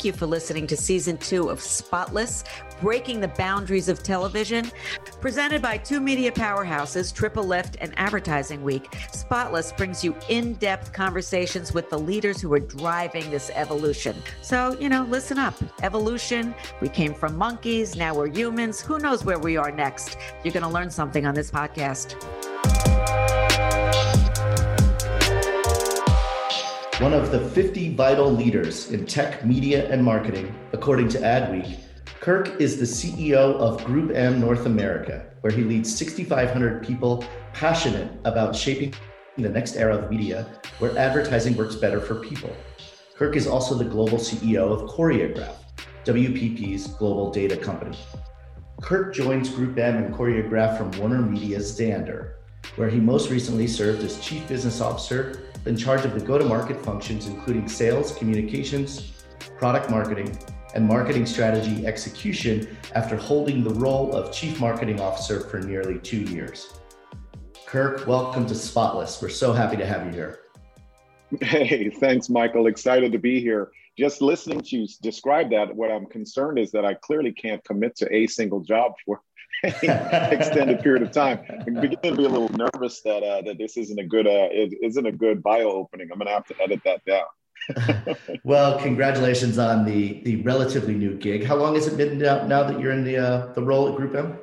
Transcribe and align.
thank 0.00 0.14
you 0.14 0.18
for 0.18 0.24
listening 0.24 0.66
to 0.66 0.78
season 0.78 1.18
two 1.18 1.50
of 1.50 1.60
Spotless 1.60 2.42
Breaking 2.80 3.20
the 3.20 3.28
Boundaries 3.28 3.90
of 3.90 4.02
Television. 4.02 4.72
Presented 5.20 5.60
by 5.60 5.76
two 5.76 6.00
media 6.00 6.32
powerhouses, 6.32 7.14
Triple 7.14 7.44
Lift 7.44 7.76
and 7.82 7.92
Advertising 7.98 8.62
Week, 8.62 8.88
Spotless 9.12 9.72
brings 9.72 10.02
you 10.02 10.16
in 10.30 10.54
depth 10.54 10.94
conversations 10.94 11.74
with 11.74 11.90
the 11.90 11.98
leaders 11.98 12.40
who 12.40 12.50
are 12.54 12.60
driving 12.60 13.30
this 13.30 13.50
evolution. 13.52 14.16
So, 14.40 14.74
you 14.80 14.88
know, 14.88 15.02
listen 15.02 15.38
up. 15.38 15.54
Evolution, 15.82 16.54
we 16.80 16.88
came 16.88 17.12
from 17.12 17.36
monkeys, 17.36 17.94
now 17.94 18.14
we're 18.14 18.32
humans. 18.32 18.80
Who 18.80 19.00
knows 19.00 19.22
where 19.22 19.38
we 19.38 19.58
are 19.58 19.70
next? 19.70 20.16
You're 20.42 20.54
going 20.54 20.62
to 20.62 20.70
learn 20.70 20.88
something 20.90 21.26
on 21.26 21.34
this 21.34 21.50
podcast. 21.50 22.16
One 27.00 27.14
of 27.14 27.30
the 27.30 27.40
50 27.40 27.94
vital 27.94 28.30
leaders 28.30 28.90
in 28.90 29.06
tech, 29.06 29.42
media, 29.42 29.90
and 29.90 30.04
marketing, 30.04 30.54
according 30.74 31.08
to 31.08 31.18
Adweek, 31.20 31.78
Kirk 32.20 32.60
is 32.60 32.76
the 32.76 32.84
CEO 32.84 33.56
of 33.56 33.82
Group 33.86 34.14
M 34.14 34.38
North 34.38 34.66
America, 34.66 35.24
where 35.40 35.50
he 35.50 35.62
leads 35.62 35.96
6,500 35.96 36.84
people 36.86 37.24
passionate 37.54 38.12
about 38.26 38.54
shaping 38.54 38.92
the 39.38 39.48
next 39.48 39.76
era 39.76 39.96
of 39.96 40.10
media 40.10 40.46
where 40.78 40.94
advertising 40.98 41.56
works 41.56 41.74
better 41.74 42.02
for 42.02 42.16
people. 42.16 42.54
Kirk 43.16 43.34
is 43.34 43.46
also 43.46 43.74
the 43.74 43.86
global 43.86 44.18
CEO 44.18 44.70
of 44.70 44.90
Choreograph, 44.90 45.56
WPP's 46.04 46.88
global 46.98 47.30
data 47.30 47.56
company. 47.56 47.96
Kirk 48.82 49.14
joins 49.14 49.48
Group 49.48 49.78
M 49.78 49.96
and 49.96 50.14
Choreograph 50.14 50.76
from 50.76 50.90
Warner 51.00 51.22
Media's 51.22 51.80
Xandr, 51.80 52.34
where 52.76 52.90
he 52.90 53.00
most 53.00 53.30
recently 53.30 53.66
served 53.66 54.04
as 54.04 54.20
Chief 54.20 54.46
Business 54.46 54.82
Officer 54.82 55.49
in 55.66 55.76
charge 55.76 56.04
of 56.04 56.14
the 56.14 56.20
go 56.20 56.38
to 56.38 56.44
market 56.44 56.82
functions, 56.82 57.26
including 57.26 57.68
sales, 57.68 58.14
communications, 58.16 59.12
product 59.58 59.90
marketing, 59.90 60.38
and 60.74 60.86
marketing 60.86 61.26
strategy 61.26 61.86
execution 61.86 62.76
after 62.94 63.16
holding 63.16 63.62
the 63.62 63.74
role 63.74 64.14
of 64.14 64.32
Chief 64.32 64.60
Marketing 64.60 65.00
Officer 65.00 65.40
for 65.40 65.60
nearly 65.60 65.98
two 65.98 66.22
years. 66.22 66.74
Kirk, 67.66 68.06
welcome 68.06 68.46
to 68.46 68.54
Spotless. 68.54 69.20
We're 69.20 69.28
so 69.28 69.52
happy 69.52 69.76
to 69.76 69.86
have 69.86 70.06
you 70.06 70.12
here. 70.12 70.40
Hey, 71.40 71.90
thanks, 71.90 72.28
Michael. 72.28 72.66
Excited 72.66 73.12
to 73.12 73.18
be 73.18 73.40
here. 73.40 73.70
Just 73.98 74.22
listening 74.22 74.62
to 74.62 74.78
you 74.78 74.86
describe 75.02 75.50
that, 75.50 75.74
what 75.74 75.90
I'm 75.90 76.06
concerned 76.06 76.58
is 76.58 76.70
that 76.72 76.84
I 76.84 76.94
clearly 76.94 77.32
can't 77.32 77.62
commit 77.64 77.96
to 77.96 78.12
a 78.12 78.26
single 78.26 78.60
job 78.60 78.94
for 79.04 79.20
extended 79.82 80.80
period 80.80 81.02
of 81.02 81.10
time. 81.10 81.40
I'm 81.50 81.74
beginning 81.74 81.98
to 82.02 82.16
be 82.16 82.24
a 82.24 82.28
little 82.28 82.48
nervous 82.50 83.02
that 83.02 83.22
uh, 83.22 83.42
that 83.42 83.58
this 83.58 83.76
isn't 83.76 83.98
a 83.98 84.06
good 84.06 84.26
uh, 84.26 84.48
it 84.50 84.72
isn't 84.82 85.06
a 85.06 85.12
good 85.12 85.42
bio 85.42 85.70
opening. 85.70 86.08
I'm 86.12 86.18
gonna 86.18 86.30
have 86.30 86.46
to 86.46 86.54
edit 86.62 86.80
that 86.84 87.04
down. 87.04 88.16
well, 88.44 88.78
congratulations 88.78 89.58
on 89.58 89.84
the 89.84 90.22
the 90.22 90.36
relatively 90.42 90.94
new 90.94 91.14
gig. 91.14 91.44
How 91.44 91.56
long 91.56 91.74
has 91.74 91.86
it 91.86 91.96
been 91.96 92.18
now, 92.18 92.46
now 92.46 92.62
that 92.62 92.80
you're 92.80 92.92
in 92.92 93.04
the 93.04 93.18
uh, 93.18 93.52
the 93.52 93.62
role 93.62 93.88
at 93.88 93.96
Group 93.96 94.14
M? 94.14 94.38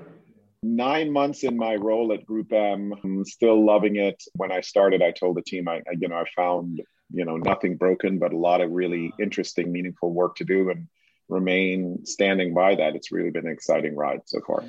Nine 0.63 1.11
months 1.11 1.43
in 1.43 1.57
my 1.57 1.75
role 1.75 2.13
at 2.13 2.25
Group 2.25 2.51
M. 2.53 2.93
I'm 3.03 3.25
still 3.25 3.65
loving 3.65 3.95
it. 3.95 4.21
When 4.35 4.51
I 4.51 4.61
started, 4.61 5.01
I 5.01 5.11
told 5.11 5.37
the 5.37 5.41
team, 5.41 5.67
I, 5.67 5.77
I 5.77 5.93
you 5.99 6.07
know 6.07 6.17
I 6.17 6.25
found 6.35 6.81
you 7.11 7.25
know 7.25 7.37
nothing 7.37 7.75
broken, 7.75 8.19
but 8.19 8.33
a 8.33 8.37
lot 8.37 8.61
of 8.61 8.71
really 8.71 9.11
interesting, 9.19 9.71
meaningful 9.71 10.13
work 10.13 10.35
to 10.35 10.43
do, 10.43 10.69
and 10.69 10.87
remain 11.29 12.05
standing 12.05 12.53
by 12.53 12.75
that. 12.75 12.95
It's 12.95 13.11
really 13.11 13.29
been 13.29 13.47
an 13.47 13.53
exciting 13.53 13.95
ride 13.95 14.21
so 14.25 14.39
far. 14.45 14.63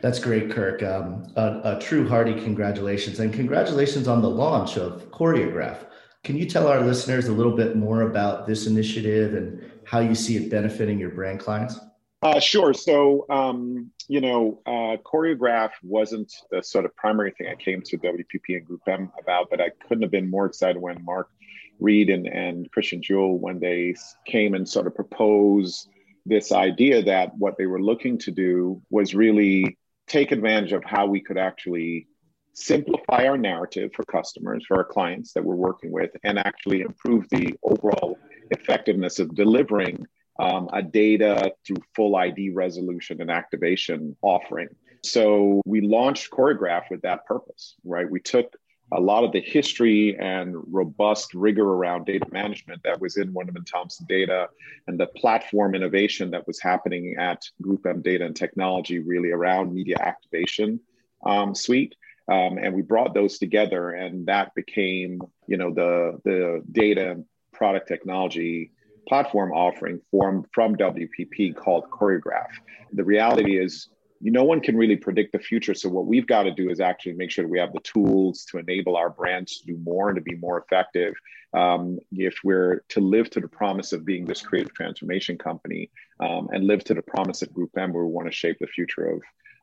That's 0.00 0.18
great, 0.18 0.50
Kirk. 0.50 0.82
Um, 0.82 1.26
a, 1.36 1.76
a, 1.76 1.78
true 1.80 2.06
hearty 2.08 2.34
congratulations. 2.34 3.18
And 3.18 3.32
congratulations 3.32 4.06
on 4.08 4.20
the 4.22 4.28
launch 4.28 4.76
of 4.76 5.10
Choreograph. 5.10 5.86
Can 6.22 6.36
you 6.36 6.46
tell 6.46 6.68
our 6.68 6.80
listeners 6.80 7.28
a 7.28 7.32
little 7.32 7.56
bit 7.56 7.76
more 7.76 8.02
about 8.02 8.46
this 8.46 8.66
initiative 8.66 9.34
and 9.34 9.64
how 9.84 10.00
you 10.00 10.14
see 10.14 10.36
it 10.36 10.50
benefiting 10.50 10.98
your 10.98 11.10
brand 11.10 11.40
clients? 11.40 11.78
Uh, 12.22 12.40
sure. 12.40 12.74
So, 12.74 13.26
um, 13.30 13.90
you 14.08 14.20
know, 14.20 14.60
uh, 14.66 14.96
Choreograph 15.04 15.70
wasn't 15.82 16.32
the 16.50 16.62
sort 16.62 16.84
of 16.84 16.94
primary 16.96 17.30
thing 17.32 17.46
I 17.48 17.54
came 17.54 17.82
to 17.82 17.98
WPP 17.98 18.56
and 18.56 18.66
Group 18.66 18.82
M 18.86 19.12
about, 19.20 19.48
but 19.50 19.60
I 19.60 19.70
couldn't 19.86 20.02
have 20.02 20.10
been 20.10 20.28
more 20.28 20.46
excited 20.46 20.80
when 20.80 21.04
Mark 21.04 21.28
Read 21.78 22.10
and, 22.10 22.26
and 22.26 22.70
Christian 22.70 23.00
Juhl, 23.00 23.38
when 23.38 23.60
they 23.60 23.94
came 24.26 24.54
and 24.54 24.68
sort 24.68 24.86
of 24.86 24.94
proposed 24.94 25.88
this 26.24 26.52
idea 26.52 27.02
that 27.04 27.36
what 27.36 27.56
they 27.56 27.66
were 27.66 27.80
looking 27.80 28.18
to 28.18 28.30
do 28.30 28.82
was 28.90 29.14
really 29.14 29.78
take 30.06 30.32
advantage 30.32 30.72
of 30.72 30.84
how 30.84 31.06
we 31.06 31.20
could 31.20 31.38
actually 31.38 32.08
simplify 32.52 33.26
our 33.26 33.36
narrative 33.36 33.90
for 33.94 34.04
customers, 34.04 34.64
for 34.66 34.78
our 34.78 34.84
clients 34.84 35.32
that 35.34 35.44
we're 35.44 35.54
working 35.54 35.92
with, 35.92 36.10
and 36.24 36.38
actually 36.38 36.80
improve 36.80 37.28
the 37.30 37.54
overall 37.62 38.18
effectiveness 38.50 39.18
of 39.18 39.34
delivering 39.34 40.06
um, 40.38 40.68
a 40.72 40.82
data 40.82 41.52
through 41.66 41.76
full 41.94 42.16
ID 42.16 42.50
resolution 42.50 43.20
and 43.20 43.30
activation 43.30 44.16
offering. 44.22 44.68
So 45.04 45.60
we 45.66 45.80
launched 45.80 46.30
Choreograph 46.30 46.84
with 46.90 47.02
that 47.02 47.26
purpose, 47.26 47.76
right? 47.84 48.10
We 48.10 48.20
took 48.20 48.52
a 48.92 49.00
lot 49.00 49.24
of 49.24 49.32
the 49.32 49.40
history 49.40 50.16
and 50.18 50.54
robust 50.72 51.34
rigor 51.34 51.64
around 51.64 52.06
data 52.06 52.26
management 52.30 52.82
that 52.84 53.00
was 53.00 53.16
in 53.16 53.32
Wunderman 53.32 53.66
Thompson 53.66 54.06
Data 54.08 54.48
and 54.86 54.98
the 54.98 55.08
platform 55.08 55.74
innovation 55.74 56.30
that 56.30 56.46
was 56.46 56.60
happening 56.60 57.16
at 57.18 57.42
Group 57.60 57.86
M 57.86 58.00
Data 58.00 58.24
and 58.24 58.36
Technology, 58.36 59.00
really 59.00 59.32
around 59.32 59.74
media 59.74 59.96
activation 60.00 60.80
um, 61.24 61.54
suite. 61.54 61.94
Um, 62.30 62.58
and 62.58 62.74
we 62.74 62.82
brought 62.82 63.14
those 63.14 63.38
together, 63.38 63.90
and 63.90 64.26
that 64.26 64.54
became, 64.54 65.20
you 65.46 65.56
know, 65.56 65.72
the 65.72 66.18
the 66.24 66.62
data 66.72 67.22
product 67.52 67.88
technology 67.88 68.72
platform 69.08 69.52
offering 69.52 70.00
formed 70.10 70.46
from 70.52 70.74
WPP 70.74 71.54
called 71.54 71.84
Choreograph. 71.90 72.50
The 72.92 73.04
reality 73.04 73.58
is 73.58 73.88
no 74.30 74.42
one 74.44 74.60
can 74.60 74.76
really 74.76 74.96
predict 74.96 75.32
the 75.32 75.38
future. 75.38 75.74
So 75.74 75.88
what 75.88 76.06
we've 76.06 76.26
got 76.26 76.44
to 76.44 76.50
do 76.50 76.68
is 76.68 76.80
actually 76.80 77.12
make 77.12 77.30
sure 77.30 77.46
we 77.46 77.60
have 77.60 77.72
the 77.72 77.80
tools 77.80 78.44
to 78.46 78.58
enable 78.58 78.96
our 78.96 79.08
brands 79.08 79.60
to 79.60 79.66
do 79.66 79.78
more 79.78 80.08
and 80.08 80.16
to 80.16 80.22
be 80.22 80.34
more 80.34 80.58
effective. 80.58 81.14
Um, 81.54 81.98
if 82.12 82.38
we're 82.42 82.82
to 82.88 83.00
live 83.00 83.30
to 83.30 83.40
the 83.40 83.48
promise 83.48 83.92
of 83.92 84.04
being 84.04 84.24
this 84.24 84.42
creative 84.42 84.74
transformation 84.74 85.38
company 85.38 85.90
um, 86.20 86.48
and 86.50 86.66
live 86.66 86.82
to 86.84 86.94
the 86.94 87.02
promise 87.02 87.42
of 87.42 87.52
Group 87.52 87.70
M, 87.78 87.92
where 87.92 88.04
we 88.04 88.12
want 88.12 88.26
to 88.26 88.32
shape 88.32 88.58
the 88.58 88.66
future 88.66 89.06
of 89.06 89.22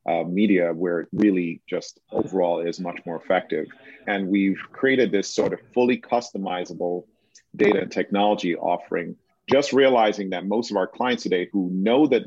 uh, 0.09 0.27
media, 0.27 0.71
where 0.73 1.01
it 1.01 1.09
really 1.11 1.61
just 1.69 1.99
overall 2.11 2.59
is 2.59 2.79
much 2.79 2.99
more 3.05 3.17
effective. 3.17 3.67
And 4.07 4.27
we've 4.27 4.59
created 4.71 5.11
this 5.11 5.33
sort 5.33 5.53
of 5.53 5.59
fully 5.73 5.99
customizable 5.99 7.03
data 7.55 7.81
and 7.81 7.91
technology 7.91 8.55
offering. 8.55 9.15
Just 9.49 9.73
realizing 9.73 10.29
that 10.29 10.45
most 10.45 10.71
of 10.71 10.77
our 10.77 10.87
clients 10.87 11.23
today 11.23 11.49
who 11.51 11.69
know 11.73 12.07
that 12.07 12.23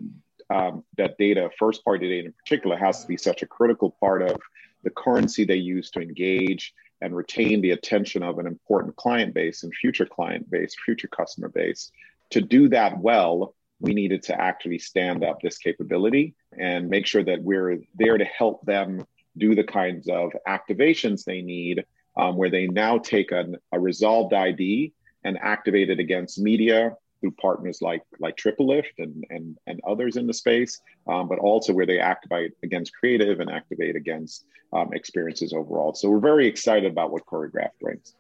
um, 0.51 0.85
that 0.97 1.19
data, 1.19 1.51
first 1.59 1.85
party 1.85 2.09
data 2.09 2.27
in 2.27 2.33
particular, 2.33 2.77
has 2.77 3.03
to 3.03 3.09
be 3.09 3.17
such 3.17 3.43
a 3.43 3.47
critical 3.47 3.97
part 4.01 4.23
of 4.23 4.41
the 4.85 4.91
currency 4.91 5.45
they 5.45 5.57
use 5.57 5.91
to 5.91 6.01
engage 6.01 6.73
and 7.01 7.15
retain 7.15 7.61
the 7.61 7.73
attention 7.73 8.23
of 8.23 8.39
an 8.39 8.47
important 8.47 8.97
client 8.97 9.35
base 9.35 9.63
and 9.63 9.75
future 9.75 10.07
client 10.07 10.51
base, 10.51 10.75
future 10.85 11.09
customer 11.09 11.49
base. 11.49 11.91
To 12.31 12.41
do 12.41 12.69
that 12.71 12.99
well, 12.99 13.55
we 13.81 13.93
needed 13.93 14.23
to 14.25 14.41
actually 14.41 14.79
stand 14.79 15.23
up 15.23 15.41
this 15.41 15.59
capability 15.59 16.35
and 16.59 16.89
make 16.89 17.07
sure 17.07 17.23
that 17.25 17.43
we're 17.43 17.81
there 17.95 18.17
to 18.17 18.25
help 18.25 18.65
them 18.65 19.07
do 19.37 19.55
the 19.55 19.65
kinds 19.65 20.09
of 20.09 20.33
activations 20.49 21.25
they 21.25 21.43
need, 21.43 21.85
um, 22.17 22.37
where 22.37 22.49
they 22.49 22.67
now 22.67 22.97
take 22.97 23.33
an, 23.33 23.57
a 23.73 23.79
resolved 23.79 24.33
ID 24.33 24.95
and 25.25 25.39
activate 25.39 25.91
it 25.91 26.01
against 26.01 26.41
media, 26.41 26.97
through 27.21 27.33
partners 27.33 27.81
like 27.83 28.03
like 28.21 28.37
Triple 28.37 28.69
Lift 28.69 28.99
and 28.99 29.25
and 29.31 29.59
and 29.67 29.81
others 29.87 30.17
in 30.17 30.27
the 30.27 30.35
space, 30.35 30.81
um, 31.07 31.29
but 31.29 31.39
also 31.39 31.73
where 31.73 31.87
they 31.87 31.99
activate 31.99 32.53
against 32.63 32.95
creative 32.95 33.41
and 33.41 33.51
activate 33.51 33.97
against 33.97 34.45
um, 34.73 34.93
experiences 34.93 35.53
overall. 35.53 35.95
So 35.95 36.09
we're 36.11 36.19
very 36.21 36.47
excited 36.47 36.91
about 36.91 37.13
what 37.13 37.27
Choreograph 37.27 37.71
brings. 37.81 38.15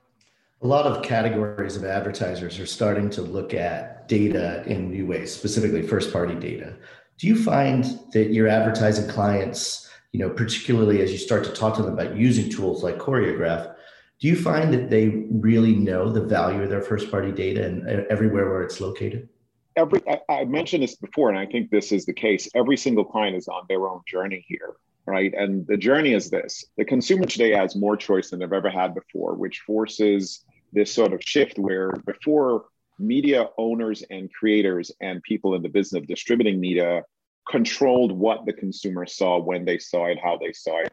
A 0.63 0.67
lot 0.67 0.87
of 0.87 1.03
categories 1.03 1.77
of 1.77 1.85
advertisers 1.85 2.59
are 2.59 2.67
starting 2.67 3.11
to 3.11 3.23
look 3.23 3.53
at 3.53 4.09
data 4.09 4.65
in 4.67 4.91
new 4.91 5.07
ways, 5.07 5.35
specifically 5.35 5.83
first 5.83 6.13
party 6.13 6.35
data. 6.35 6.75
Do 7.19 7.27
you 7.27 7.37
find 7.43 7.85
that 8.13 8.33
your 8.33 8.49
advertising 8.49 9.09
clients, 9.09 9.91
you 10.13 10.21
know, 10.21 10.31
particularly 10.31 11.03
as 11.03 11.13
you 11.13 11.19
start 11.19 11.45
to 11.45 11.53
talk 11.53 11.77
to 11.77 11.83
them 11.83 11.93
about 11.93 12.17
using 12.17 12.51
tools 12.51 12.83
like 12.83 12.97
Choreograph, 12.97 13.76
do 14.21 14.29
you 14.29 14.37
find 14.37 14.73
that 14.73 14.89
they 14.89 15.27
really 15.31 15.75
know 15.75 16.11
the 16.11 16.23
value 16.23 16.63
of 16.63 16.71
their 16.71 16.81
first 16.81 17.11
party 17.11 17.33
data 17.33 17.65
and 17.67 17.89
uh, 17.89 18.05
everywhere 18.09 18.49
where 18.49 18.63
it's 18.63 18.81
located? 18.81 19.29
Every 19.77 20.01
I, 20.09 20.21
I 20.29 20.45
mentioned 20.45 20.83
this 20.83 20.97
before, 20.97 21.29
and 21.29 21.39
I 21.39 21.45
think 21.47 21.71
this 21.71 21.93
is 21.93 22.07
the 22.07 22.15
case. 22.15 22.49
Every 22.55 22.79
single 22.79 23.05
client 23.05 23.37
is 23.37 23.47
on 23.47 23.65
their 23.69 23.87
own 23.87 24.01
journey 24.07 24.45
here, 24.49 24.77
right? 25.07 25.35
And 25.35 25.67
the 25.67 25.77
journey 25.77 26.15
is 26.15 26.31
this: 26.31 26.65
the 26.79 26.85
consumer 26.85 27.27
today 27.27 27.53
has 27.53 27.77
more 27.77 27.97
choice 27.97 28.31
than 28.31 28.41
they've 28.41 28.53
ever 28.53 28.71
had 28.71 28.95
before, 28.95 29.35
which 29.35 29.61
forces 29.67 30.45
this 30.73 30.93
sort 30.93 31.13
of 31.13 31.23
shift 31.23 31.59
where 31.59 31.91
before 32.07 32.67
media 32.99 33.49
owners 33.59 34.03
and 34.09 34.33
creators 34.33 34.91
and 35.03 35.23
people 35.23 35.55
in 35.55 35.63
the 35.63 35.69
business 35.69 36.01
of 36.01 36.09
distributing 36.09 36.59
media 36.59 37.03
controlled 37.51 38.11
what 38.11 38.47
the 38.47 38.53
consumer 38.55 39.05
saw 39.07 39.39
when 39.39 39.67
they 39.67 39.79
saw 39.79 40.07
it, 40.07 40.19
how 40.19 40.39
they 40.39 40.53
saw 40.53 40.79
it 40.79 40.93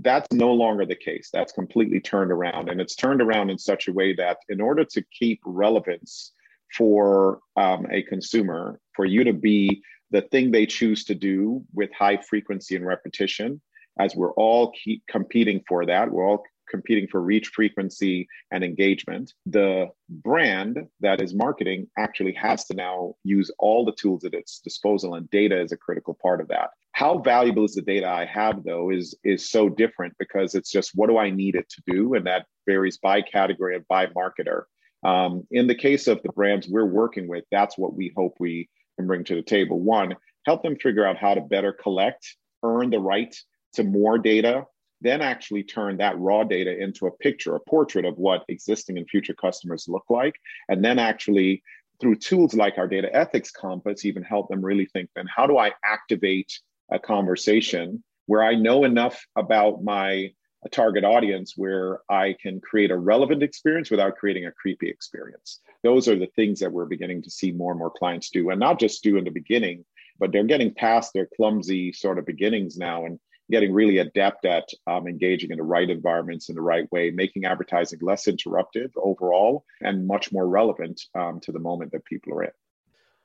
that's 0.00 0.30
no 0.32 0.52
longer 0.52 0.86
the 0.86 0.96
case. 0.96 1.30
That's 1.32 1.52
completely 1.52 2.00
turned 2.00 2.30
around. 2.30 2.68
And 2.68 2.80
it's 2.80 2.94
turned 2.94 3.20
around 3.20 3.50
in 3.50 3.58
such 3.58 3.88
a 3.88 3.92
way 3.92 4.14
that 4.14 4.38
in 4.48 4.60
order 4.60 4.84
to 4.84 5.04
keep 5.18 5.40
relevance 5.44 6.32
for 6.76 7.40
um, 7.56 7.86
a 7.90 8.02
consumer 8.02 8.80
for 8.94 9.04
you 9.04 9.24
to 9.24 9.32
be 9.32 9.82
the 10.10 10.22
thing 10.22 10.50
they 10.50 10.66
choose 10.66 11.04
to 11.04 11.14
do 11.14 11.64
with 11.74 11.90
high 11.92 12.16
frequency 12.16 12.76
and 12.76 12.86
repetition 12.86 13.60
as 13.98 14.14
we're 14.14 14.32
all 14.32 14.72
keep 14.72 15.02
competing 15.08 15.62
for 15.68 15.86
that 15.86 16.10
we're 16.10 16.26
all 16.26 16.42
competing 16.68 17.06
for 17.06 17.20
reach 17.20 17.48
frequency 17.48 18.26
and 18.50 18.64
engagement 18.64 19.32
the 19.46 19.86
brand 20.08 20.78
that 21.00 21.20
is 21.20 21.34
marketing 21.34 21.86
actually 21.96 22.32
has 22.32 22.64
to 22.64 22.74
now 22.74 23.14
use 23.22 23.50
all 23.58 23.84
the 23.84 23.92
tools 23.92 24.24
at 24.24 24.34
its 24.34 24.58
disposal 24.58 25.14
and 25.14 25.30
data 25.30 25.60
is 25.60 25.72
a 25.72 25.76
critical 25.76 26.18
part 26.20 26.40
of 26.40 26.48
that 26.48 26.70
how 26.96 27.18
valuable 27.18 27.66
is 27.66 27.74
the 27.74 27.82
data 27.82 28.08
i 28.08 28.24
have 28.24 28.64
though 28.64 28.90
is 28.90 29.14
is 29.22 29.50
so 29.50 29.68
different 29.68 30.14
because 30.18 30.54
it's 30.54 30.72
just 30.72 30.92
what 30.94 31.10
do 31.10 31.18
i 31.18 31.28
need 31.28 31.54
it 31.54 31.68
to 31.68 31.82
do? 31.86 32.14
And 32.14 32.26
that 32.26 32.46
varies 32.66 32.96
by 32.96 33.20
category 33.20 33.76
and 33.76 33.86
by 33.86 34.06
marketer. 34.06 34.62
Um, 35.04 35.46
in 35.50 35.66
the 35.66 35.74
case 35.74 36.06
of 36.06 36.22
the 36.22 36.32
brands 36.32 36.68
we're 36.68 36.86
working 36.86 37.28
with 37.28 37.44
that's 37.52 37.76
what 37.76 37.94
we 37.94 38.14
hope 38.16 38.36
we 38.40 38.70
can 38.96 39.06
bring 39.06 39.24
to 39.24 39.34
the 39.34 39.42
table. 39.42 39.78
One 39.78 40.16
help 40.46 40.62
them 40.62 40.76
figure 40.76 41.06
out 41.06 41.18
how 41.18 41.34
to 41.34 41.42
better 41.42 41.72
collect 41.72 42.34
earn 42.62 42.88
the 42.88 42.98
right 42.98 43.36
to 43.74 43.84
more 43.84 44.18
data 44.18 44.64
then 45.02 45.20
actually 45.20 45.64
turn 45.64 45.98
that 45.98 46.18
raw 46.18 46.42
data 46.42 46.74
into 46.82 47.06
a 47.06 47.16
picture, 47.18 47.54
a 47.54 47.60
portrait 47.68 48.06
of 48.06 48.16
what 48.16 48.46
existing 48.48 48.96
and 48.96 49.06
future 49.06 49.34
customers 49.34 49.84
look 49.86 50.04
like, 50.08 50.34
and 50.70 50.82
then 50.82 50.98
actually 50.98 51.62
through 52.00 52.16
tools 52.16 52.54
like 52.54 52.78
our 52.78 52.88
data 52.88 53.14
ethics 53.14 53.50
compass, 53.50 54.06
even 54.06 54.22
help 54.22 54.48
them 54.48 54.64
really 54.64 54.86
think 54.86 55.10
then 55.14 55.26
how 55.26 55.46
do 55.46 55.58
I 55.58 55.72
activate 55.84 56.50
a 56.90 56.98
conversation 56.98 58.02
where 58.26 58.42
I 58.42 58.54
know 58.54 58.84
enough 58.84 59.24
about 59.36 59.82
my 59.82 60.32
target 60.68 61.04
audience 61.04 61.54
where 61.56 62.00
I 62.10 62.34
can 62.40 62.60
create 62.60 62.90
a 62.90 62.96
relevant 62.96 63.42
experience 63.42 63.90
without 63.90 64.16
creating 64.16 64.46
a 64.46 64.52
creepy 64.52 64.88
experience. 64.88 65.60
Those 65.82 66.08
are 66.08 66.18
the 66.18 66.26
things 66.34 66.60
that 66.60 66.72
we're 66.72 66.86
beginning 66.86 67.22
to 67.22 67.30
see 67.30 67.52
more 67.52 67.72
and 67.72 67.78
more 67.78 67.90
clients 67.90 68.30
do, 68.30 68.50
and 68.50 68.60
not 68.60 68.80
just 68.80 69.02
do 69.02 69.16
in 69.16 69.24
the 69.24 69.30
beginning, 69.30 69.84
but 70.18 70.32
they're 70.32 70.44
getting 70.44 70.74
past 70.74 71.12
their 71.12 71.28
clumsy 71.36 71.92
sort 71.92 72.18
of 72.18 72.26
beginnings 72.26 72.76
now 72.76 73.04
and 73.04 73.20
getting 73.50 73.72
really 73.72 73.98
adept 73.98 74.44
at 74.44 74.68
um, 74.88 75.06
engaging 75.06 75.50
in 75.52 75.58
the 75.58 75.62
right 75.62 75.88
environments 75.88 76.48
in 76.48 76.56
the 76.56 76.60
right 76.60 76.90
way, 76.90 77.10
making 77.10 77.44
advertising 77.44 78.00
less 78.02 78.26
interruptive 78.26 78.90
overall 78.96 79.64
and 79.82 80.06
much 80.06 80.32
more 80.32 80.48
relevant 80.48 81.00
um, 81.14 81.38
to 81.40 81.52
the 81.52 81.58
moment 81.58 81.92
that 81.92 82.04
people 82.04 82.32
are 82.32 82.42
in. 82.42 82.50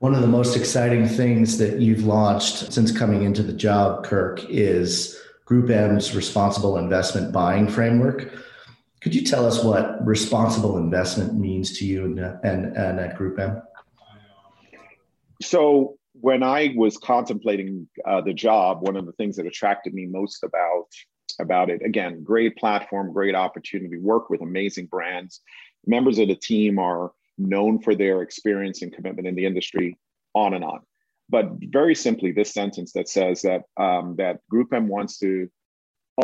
One 0.02 0.16
of 0.16 0.22
the 0.22 0.28
most 0.28 0.58
exciting 0.58 1.08
things 1.08 1.60
that 1.60 1.80
you've 1.80 2.06
launched 2.06 2.74
since 2.74 2.92
coming 2.92 3.22
into 3.22 3.44
the 3.44 3.54
job, 3.54 4.04
Kirk, 4.04 4.44
is 4.50 5.16
Group 5.46 5.70
M's 5.70 6.16
responsible 6.16 6.80
investment 6.80 7.32
buying 7.32 7.68
framework. 7.68 8.34
Could 9.02 9.14
you 9.14 9.24
tell 9.24 9.46
us 9.46 9.64
what 9.64 10.04
responsible 10.04 10.80
investment 10.80 11.36
means 11.36 11.78
to 11.78 11.86
you 11.86 12.06
and, 12.06 12.20
and, 12.20 12.76
and 12.76 13.00
at 13.00 13.16
Group 13.16 13.40
M? 13.40 13.62
So, 15.40 16.00
when 16.14 16.42
I 16.42 16.74
was 16.76 16.98
contemplating 16.98 17.88
uh, 18.04 18.22
the 18.22 18.34
job, 18.34 18.82
one 18.82 18.96
of 18.96 19.06
the 19.06 19.12
things 19.12 19.36
that 19.36 19.46
attracted 19.46 19.94
me 19.94 20.08
most 20.08 20.44
about 20.44 20.88
about 21.40 21.70
it, 21.70 21.86
again, 21.86 22.24
great 22.24 22.58
platform, 22.58 23.14
great 23.14 23.36
opportunity, 23.36 24.00
work 24.00 24.32
with 24.32 24.42
amazing 24.42 24.88
brands. 24.88 25.42
Members 25.86 26.18
of 26.18 26.28
the 26.28 26.36
team 26.36 26.80
are 26.80 27.12
known 27.42 27.82
for 27.82 27.96
their 27.96 28.22
experience 28.22 28.82
and 28.82 28.94
commitment 28.94 29.28
in 29.28 29.36
the 29.36 29.46
industry, 29.46 29.98
on 30.34 30.54
and 30.54 30.64
on. 30.64 30.80
But 31.30 31.50
very 31.60 31.96
simply, 31.96 32.32
this 32.32 32.54
sentence 32.54 32.94
that 32.94 33.10
says 33.10 33.42
that 33.44 33.64
um, 33.78 34.16
that 34.18 34.40
Group 34.50 34.74
M 34.74 34.88
wants 34.88 35.18
to 35.20 35.50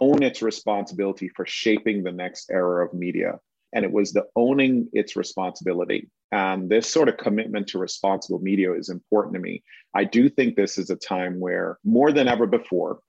own 0.02 0.22
its 0.22 0.42
responsibility 0.42 1.30
for 1.30 1.46
shaping 1.46 2.04
the 2.04 2.12
next 2.12 2.52
era 2.52 2.86
of 2.86 2.94
media 2.94 3.40
and 3.74 3.84
it 3.84 3.92
was 3.92 4.12
the 4.12 4.26
owning 4.36 4.88
its 4.94 5.16
responsibility. 5.16 6.10
And 6.32 6.70
this 6.70 6.90
sort 6.90 7.10
of 7.10 7.18
commitment 7.18 7.68
to 7.68 7.80
responsible 7.80 8.40
media 8.40 8.74
is 8.74 8.90
important 8.90 9.36
to 9.36 9.40
me. 9.40 9.64
I 9.94 10.04
do 10.04 10.30
think 10.30 10.56
this 10.56 10.78
is 10.78 10.90
a 10.90 10.96
time 10.96 11.40
where, 11.40 11.78
more 11.84 12.12
than 12.12 12.28
ever 12.28 12.48
before, 12.48 13.00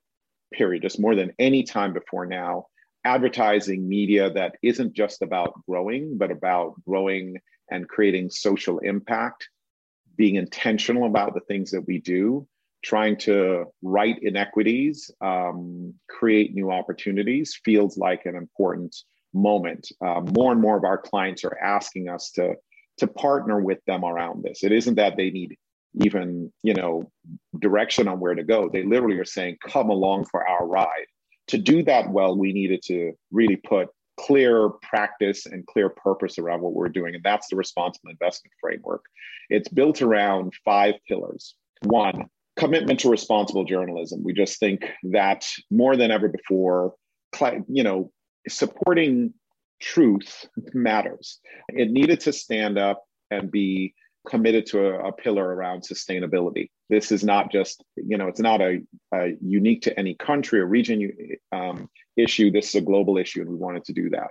period, 0.53 0.83
just 0.83 1.01
more 1.01 1.15
than 1.15 1.33
any 1.39 1.63
time 1.63 1.93
before 1.93 2.27
now, 2.27 2.67
advertising 3.05 3.89
media 3.89 4.31
that 4.31 4.57
isn't 4.63 4.93
just 4.93 5.23
about 5.23 5.55
growing, 5.67 6.19
but 6.19 6.31
about 6.31 6.75
growing 6.85 7.37
and 7.71 7.89
creating 7.89 8.31
social 8.31 8.79
impact, 8.81 9.49
being 10.17 10.37
intentional 10.37 11.07
about 11.07 11.35
the 11.35 11.41
things 11.41 11.71
that 11.71 11.87
we 11.87 12.01
do, 12.01 12.47
trying 12.85 13.17
to 13.17 13.65
right 13.83 14.17
inequities, 14.23 15.11
um, 15.21 15.95
create 16.09 16.55
new 16.55 16.71
opportunities 16.71 17.59
feels 17.65 17.97
like 17.99 18.25
an 18.27 18.37
important 18.37 18.95
moment. 19.35 19.91
Uh, 20.05 20.21
more 20.33 20.53
and 20.53 20.61
more 20.61 20.77
of 20.77 20.85
our 20.85 20.99
clients 20.99 21.45
are 21.45 21.59
asking 21.59 22.09
us 22.09 22.31
to 22.33 22.55
to 22.99 23.07
partner 23.07 23.61
with 23.61 23.79
them 23.87 24.05
around 24.05 24.43
this. 24.43 24.65
It 24.65 24.73
isn't 24.73 24.97
that 24.97 25.17
they 25.17 25.31
need 25.31 25.57
even 26.03 26.53
you 26.63 26.75
know 26.75 27.11
direction 27.59 28.09
on 28.09 28.21
where 28.21 28.35
to 28.35 28.45
go. 28.45 28.69
They 28.69 28.85
literally 28.85 29.19
are 29.19 29.25
saying, 29.25 29.59
"Come 29.67 29.91
along 29.91 30.27
for 30.27 30.47
our 30.47 30.67
ride." 30.67 31.07
To 31.49 31.59
do 31.59 31.83
that 31.85 32.11
well, 32.11 32.37
we 32.37 32.53
needed 32.53 32.83
to 32.85 33.13
really 33.33 33.57
put 33.57 33.89
clear 34.19 34.71
practice 34.83 35.47
and 35.47 35.67
clear 35.67 35.89
purpose 35.89 36.39
around 36.39 36.61
what 36.61 36.75
we're 36.75 36.89
doing, 36.89 37.15
and 37.15 37.25
that's 37.25 37.49
the 37.49 37.57
responsible 37.57 38.11
investment 38.11 38.53
framework. 38.61 39.05
It's 39.49 39.69
built 39.69 40.03
around 40.03 40.53
five 40.65 40.95
pillars. 41.07 41.55
One, 41.85 42.27
commitment 42.59 43.01
to 43.01 43.11
responsible 43.11 43.65
journalism. 43.65 44.23
We 44.25 44.33
just 44.33 44.59
think 44.59 44.85
that 45.05 45.49
more 45.71 45.97
than 45.97 46.11
ever 46.11 46.29
before, 46.29 46.95
you 47.69 47.83
know, 47.83 48.11
supporting 48.49 49.33
truth 49.81 50.47
matters. 50.75 51.39
It 51.69 51.91
needed 51.91 52.21
to 52.21 52.33
stand 52.33 52.79
up 52.79 53.05
and 53.31 53.51
be 53.51 53.95
committed 54.29 54.67
to 54.67 54.87
a, 54.87 55.09
a, 55.09 55.13
pillar 55.13 55.55
around 55.55 55.83
sustainability. 55.83 56.71
This 56.89 57.13
is 57.13 57.23
not 57.23 57.53
just, 57.53 57.85
you 57.97 58.17
know, 58.17 58.29
it's 58.29 58.41
not 58.41 58.61
a, 58.61 58.81
a 59.13 59.35
unique 59.41 59.83
to 59.83 59.99
any 59.99 60.15
country 60.15 60.61
or 60.61 60.67
region 60.67 61.11
um, 61.53 61.91
issue. 62.17 62.51
This 62.51 62.71
is 62.71 62.75
a 62.77 62.81
global 62.81 63.19
issue, 63.19 63.43
and 63.43 63.51
we 63.51 63.57
wanted 63.57 63.85
to 63.85 63.93
do 63.93 64.11
that. 64.11 64.31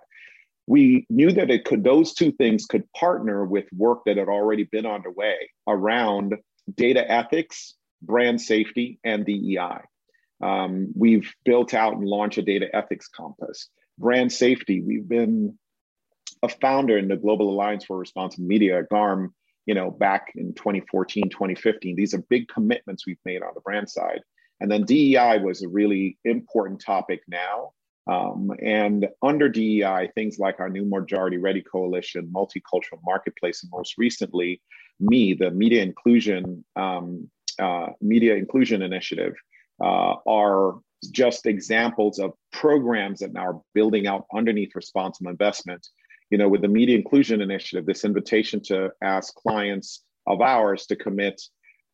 We 0.65 1.05
knew 1.09 1.31
that 1.31 1.51
it 1.51 1.65
could; 1.65 1.83
those 1.83 2.13
two 2.13 2.31
things 2.31 2.65
could 2.65 2.91
partner 2.93 3.45
with 3.45 3.65
work 3.71 3.99
that 4.05 4.17
had 4.17 4.27
already 4.27 4.63
been 4.63 4.85
underway 4.85 5.35
around 5.67 6.35
data 6.75 7.09
ethics, 7.09 7.75
brand 8.01 8.41
safety, 8.41 8.99
and 9.03 9.25
DEI. 9.25 9.81
Um, 10.41 10.91
we've 10.95 11.31
built 11.45 11.73
out 11.73 11.93
and 11.93 12.07
launched 12.07 12.37
a 12.37 12.41
data 12.41 12.67
ethics 12.75 13.07
compass 13.07 13.69
brand 13.97 14.31
safety. 14.31 14.81
We've 14.81 15.07
been 15.07 15.57
a 16.43 16.49
founder 16.49 16.97
in 16.97 17.07
the 17.07 17.17
Global 17.17 17.49
Alliance 17.49 17.85
for 17.85 17.97
Responsible 17.97 18.45
Media, 18.45 18.83
GARM, 18.83 19.33
you 19.67 19.75
know, 19.75 19.91
back 19.91 20.31
in 20.35 20.53
2014, 20.55 21.29
2015. 21.29 21.95
These 21.95 22.13
are 22.13 22.23
big 22.29 22.47
commitments 22.47 23.05
we've 23.05 23.19
made 23.25 23.43
on 23.43 23.51
the 23.53 23.61
brand 23.61 23.89
side. 23.89 24.21
And 24.59 24.71
then 24.71 24.85
DEI 24.85 25.39
was 25.43 25.61
a 25.61 25.67
really 25.67 26.17
important 26.23 26.81
topic 26.81 27.21
now. 27.27 27.73
Um, 28.07 28.51
and 28.63 29.07
under 29.21 29.49
DEI, 29.49 30.09
things 30.15 30.39
like 30.39 30.59
our 30.59 30.69
new 30.69 30.85
Majority 30.85 31.37
Ready 31.37 31.61
Coalition, 31.61 32.31
Multicultural 32.33 32.99
Marketplace, 33.05 33.61
and 33.61 33.71
most 33.71 33.95
recently, 33.97 34.61
me, 34.99 35.33
the 35.33 35.51
Media 35.51 35.83
Inclusion 35.83 36.63
um, 36.77 37.29
uh, 37.59 37.87
Media 38.01 38.35
Inclusion 38.35 38.81
Initiative, 38.81 39.33
uh, 39.83 40.15
are 40.25 40.75
just 41.11 41.45
examples 41.45 42.17
of 42.17 42.31
programs 42.51 43.19
that 43.19 43.33
now 43.33 43.47
are 43.47 43.61
building 43.73 44.07
out 44.07 44.25
underneath 44.33 44.75
responsible 44.75 45.29
investment. 45.29 45.85
You 46.29 46.37
know, 46.37 46.49
with 46.49 46.61
the 46.61 46.67
Media 46.67 46.97
Inclusion 46.97 47.41
Initiative, 47.41 47.85
this 47.85 48.03
invitation 48.03 48.61
to 48.65 48.89
ask 49.01 49.33
clients 49.35 50.03
of 50.25 50.41
ours 50.41 50.85
to 50.87 50.95
commit 50.95 51.41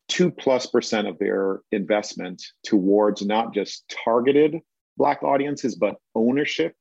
two 0.08 0.30
plus 0.30 0.66
percent 0.66 1.06
of 1.06 1.18
their 1.18 1.60
investment 1.72 2.42
towards 2.64 3.24
not 3.24 3.54
just 3.54 3.84
targeted 4.04 4.60
Black 4.96 5.22
audiences, 5.22 5.76
but 5.76 5.96
ownership 6.14 6.74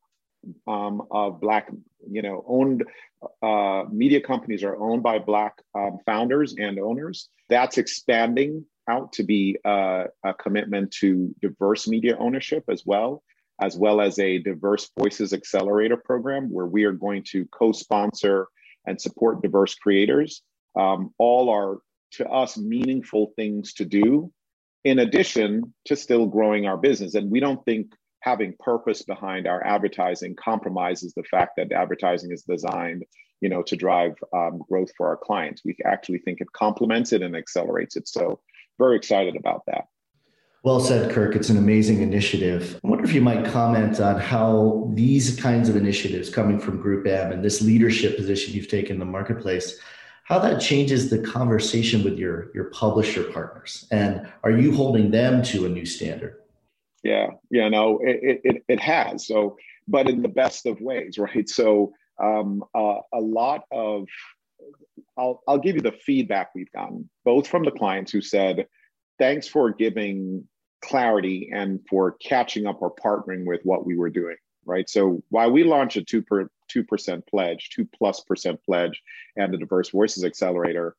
um, 0.68 1.04
of 1.12 1.40
Black, 1.40 1.70
you 2.10 2.22
know, 2.22 2.44
owned 2.48 2.84
uh, 3.42 3.84
media 3.92 4.22
companies 4.22 4.64
are 4.64 4.76
owned 4.78 5.04
by 5.04 5.20
Black 5.20 5.54
um, 5.76 6.00
founders 6.06 6.56
and 6.58 6.80
owners. 6.80 7.30
That's 7.50 7.78
expanding 7.78 8.66
out 8.90 9.14
to 9.14 9.24
be 9.24 9.58
uh, 9.66 10.06
a 10.26 10.34
commitment 10.34 10.92
to 10.92 11.34
diverse 11.42 11.88
media 11.88 12.18
ownership 12.20 12.66
as 12.70 12.84
well, 12.86 13.24
as 13.64 13.78
well 13.78 14.02
as 14.02 14.20
a 14.20 14.40
diverse 14.40 14.90
voices 14.98 15.34
accelerator 15.34 15.98
program 15.98 16.52
where 16.52 16.66
we 16.66 16.84
are 16.84 16.92
going 16.92 17.24
to 17.32 17.46
co-sponsor 17.46 18.48
and 18.86 19.00
support 19.00 19.42
diverse 19.42 19.76
creators. 19.76 20.42
Um, 20.78 21.12
all 21.18 21.50
are 21.50 21.78
to 22.14 22.28
us 22.30 22.58
meaningful 22.58 23.34
things 23.36 23.74
to 23.76 23.86
do 23.86 24.32
in 24.84 25.00
addition 25.00 25.74
to 25.86 25.96
still 25.96 26.26
growing 26.26 26.66
our 26.66 26.78
business. 26.78 27.16
And 27.16 27.32
we 27.32 27.40
don't 27.40 27.64
think 27.64 27.94
having 28.20 28.56
purpose 28.60 29.02
behind 29.04 29.48
our 29.48 29.66
advertising 29.66 30.36
compromises 30.36 31.14
the 31.14 31.24
fact 31.24 31.54
that 31.58 31.72
advertising 31.72 32.32
is 32.32 32.44
designed 32.44 33.04
you 33.42 33.50
know 33.50 33.62
to 33.62 33.76
drive 33.76 34.14
um, 34.34 34.62
growth 34.70 34.90
for 34.96 35.08
our 35.08 35.18
clients 35.18 35.62
we 35.66 35.76
actually 35.84 36.20
think 36.20 36.40
it 36.40 36.48
complements 36.54 37.12
it 37.12 37.22
and 37.22 37.36
accelerates 37.36 37.98
it 37.98 38.08
so 38.08 38.40
very 38.80 38.98
excited 38.98 39.36
about 39.36 39.64
that. 39.68 39.86
Well 40.64 40.80
said, 40.80 41.12
Kirk. 41.12 41.36
It's 41.36 41.50
an 41.50 41.58
amazing 41.58 42.02
initiative. 42.02 42.80
I 42.82 42.88
wonder 42.88 43.04
if 43.04 43.12
you 43.12 43.20
might 43.20 43.46
comment 43.46 44.00
on 44.00 44.18
how 44.18 44.90
these 44.94 45.36
kinds 45.36 45.68
of 45.68 45.76
initiatives 45.76 46.30
coming 46.30 46.58
from 46.58 46.80
Group 46.80 47.06
M 47.06 47.34
and 47.34 47.44
this 47.44 47.62
leadership 47.62 48.16
position 48.16 48.54
you've 48.54 48.70
taken 48.70 48.94
in 48.94 49.00
the 49.00 49.06
marketplace, 49.06 49.78
how 50.24 50.40
that 50.40 50.62
changes 50.62 51.10
the 51.10 51.20
conversation 51.20 52.02
with 52.02 52.18
your 52.18 52.50
your 52.56 52.66
publisher 52.66 53.24
partners, 53.26 53.86
and 53.92 54.26
are 54.46 54.52
you 54.52 54.74
holding 54.74 55.12
them 55.12 55.44
to 55.44 55.66
a 55.66 55.70
new 55.70 55.86
standard? 55.86 56.38
Yeah, 57.04 57.32
yeah, 57.52 57.68
no, 57.68 58.00
it 58.02 58.40
it, 58.46 58.64
it 58.70 58.80
has. 58.80 59.28
So, 59.28 59.58
but 59.90 60.08
in 60.08 60.22
the 60.22 60.30
best 60.30 60.66
of 60.66 60.80
ways, 60.80 61.18
right? 61.18 61.50
So, 61.50 61.92
um, 62.24 62.64
uh, 62.74 63.00
a 63.14 63.20
lot 63.20 63.66
of 63.70 64.08
I'll 65.18 65.44
I'll 65.46 65.60
give 65.60 65.76
you 65.76 65.82
the 65.82 65.92
feedback 65.92 66.52
we've 66.56 66.72
gotten 66.72 67.10
both 67.26 67.48
from 67.48 67.64
the 67.66 67.72
clients 67.72 68.14
who 68.14 68.22
said, 68.22 68.68
"Thanks 69.20 69.46
for 69.46 69.70
giving 69.70 70.48
clarity 70.84 71.50
and 71.54 71.80
for 71.90 72.14
catching 72.14 72.68
up 72.68 72.82
or 72.82 72.94
partnering 72.94 73.46
with 73.46 73.62
what 73.64 73.86
we 73.86 73.96
were 73.98 74.10
doing." 74.10 74.36
Right. 74.66 74.90
So 74.90 75.22
while 75.30 75.52
we 75.52 75.64
launched 75.64 75.98
a 75.98 76.04
two 76.04 76.22
per 76.22 76.50
two 76.70 76.84
percent 76.84 77.26
pledge, 77.28 77.70
two 77.70 77.86
plus 77.86 78.22
percent 78.22 78.64
pledge, 78.64 79.02
and 79.36 79.54
the 79.54 79.58
Diverse 79.58 79.90
Voices 79.90 80.24
Accelerator, 80.24 80.96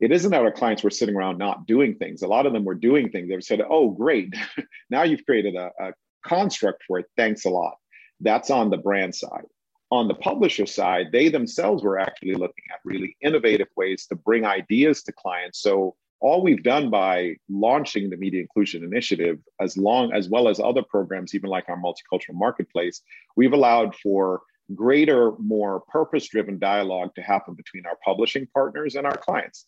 it 0.00 0.12
isn't 0.12 0.30
that 0.30 0.42
our 0.42 0.52
clients 0.52 0.82
were 0.82 0.90
sitting 0.90 1.16
around 1.16 1.38
not 1.38 1.66
doing 1.66 1.94
things. 1.94 2.22
A 2.22 2.26
lot 2.26 2.46
of 2.46 2.52
them 2.52 2.64
were 2.64 2.74
doing 2.74 3.10
things. 3.10 3.28
They 3.28 3.40
said, 3.40 3.62
"Oh, 3.68 3.90
great! 3.90 4.34
now 4.90 5.04
you've 5.04 5.24
created 5.24 5.56
a, 5.56 5.70
a 5.80 5.92
construct 6.24 6.84
for 6.86 6.98
it. 6.98 7.06
Thanks 7.16 7.44
a 7.44 7.50
lot." 7.50 7.76
That's 8.20 8.50
on 8.50 8.70
the 8.70 8.76
brand 8.76 9.14
side 9.14 9.46
on 9.92 10.08
the 10.08 10.14
publisher 10.14 10.64
side, 10.64 11.12
they 11.12 11.28
themselves 11.28 11.84
were 11.84 11.98
actually 11.98 12.32
looking 12.32 12.64
at 12.72 12.80
really 12.82 13.14
innovative 13.20 13.68
ways 13.76 14.06
to 14.06 14.16
bring 14.16 14.46
ideas 14.46 15.02
to 15.02 15.12
clients. 15.12 15.60
So 15.60 15.94
all 16.22 16.42
we've 16.42 16.62
done 16.62 16.88
by 16.88 17.34
launching 17.50 18.08
the 18.08 18.16
media 18.16 18.40
inclusion 18.40 18.84
initiative 18.84 19.38
as 19.60 19.76
long 19.76 20.12
as 20.12 20.28
well 20.28 20.48
as 20.48 20.60
other 20.60 20.82
programs 20.82 21.34
even 21.34 21.50
like 21.50 21.68
our 21.68 21.76
multicultural 21.76 22.34
marketplace 22.34 23.02
we've 23.36 23.52
allowed 23.52 23.94
for 23.96 24.42
greater 24.74 25.32
more 25.38 25.80
purpose 25.88 26.28
driven 26.28 26.58
dialogue 26.58 27.10
to 27.14 27.22
happen 27.22 27.54
between 27.54 27.84
our 27.84 27.98
publishing 28.04 28.46
partners 28.54 28.94
and 28.94 29.06
our 29.06 29.16
clients. 29.16 29.66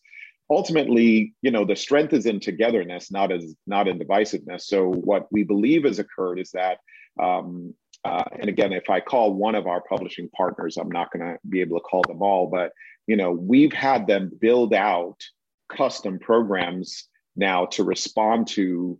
Ultimately 0.49 1.33
you 1.41 1.51
know 1.51 1.65
the 1.65 1.75
strength 1.75 2.13
is 2.13 2.25
in 2.25 2.39
togetherness 2.39 3.11
not 3.11 3.31
as 3.31 3.55
not 3.67 3.87
in 3.87 3.99
divisiveness. 3.99 4.61
So 4.61 4.89
what 4.89 5.27
we 5.31 5.43
believe 5.43 5.83
has 5.83 5.99
occurred 5.99 6.39
is 6.39 6.51
that 6.51 6.79
um, 7.19 7.73
uh, 8.03 8.23
and 8.39 8.49
again, 8.49 8.71
if 8.71 8.87
I 8.89 8.99
call 8.99 9.33
one 9.33 9.55
of 9.55 9.65
our 9.65 9.81
publishing 9.81 10.29
partners, 10.29 10.77
I'm 10.77 10.91
not 10.91 11.11
going 11.11 11.25
to 11.25 11.39
be 11.49 11.61
able 11.61 11.79
to 11.79 11.83
call 11.83 12.03
them 12.07 12.21
all, 12.21 12.45
but 12.47 12.71
you 13.07 13.15
know, 13.15 13.31
we've 13.31 13.73
had 13.73 14.05
them 14.05 14.31
build 14.39 14.75
out 14.75 15.19
custom 15.69 16.19
programs 16.19 17.07
now 17.35 17.65
to 17.65 17.83
respond 17.83 18.47
to 18.47 18.99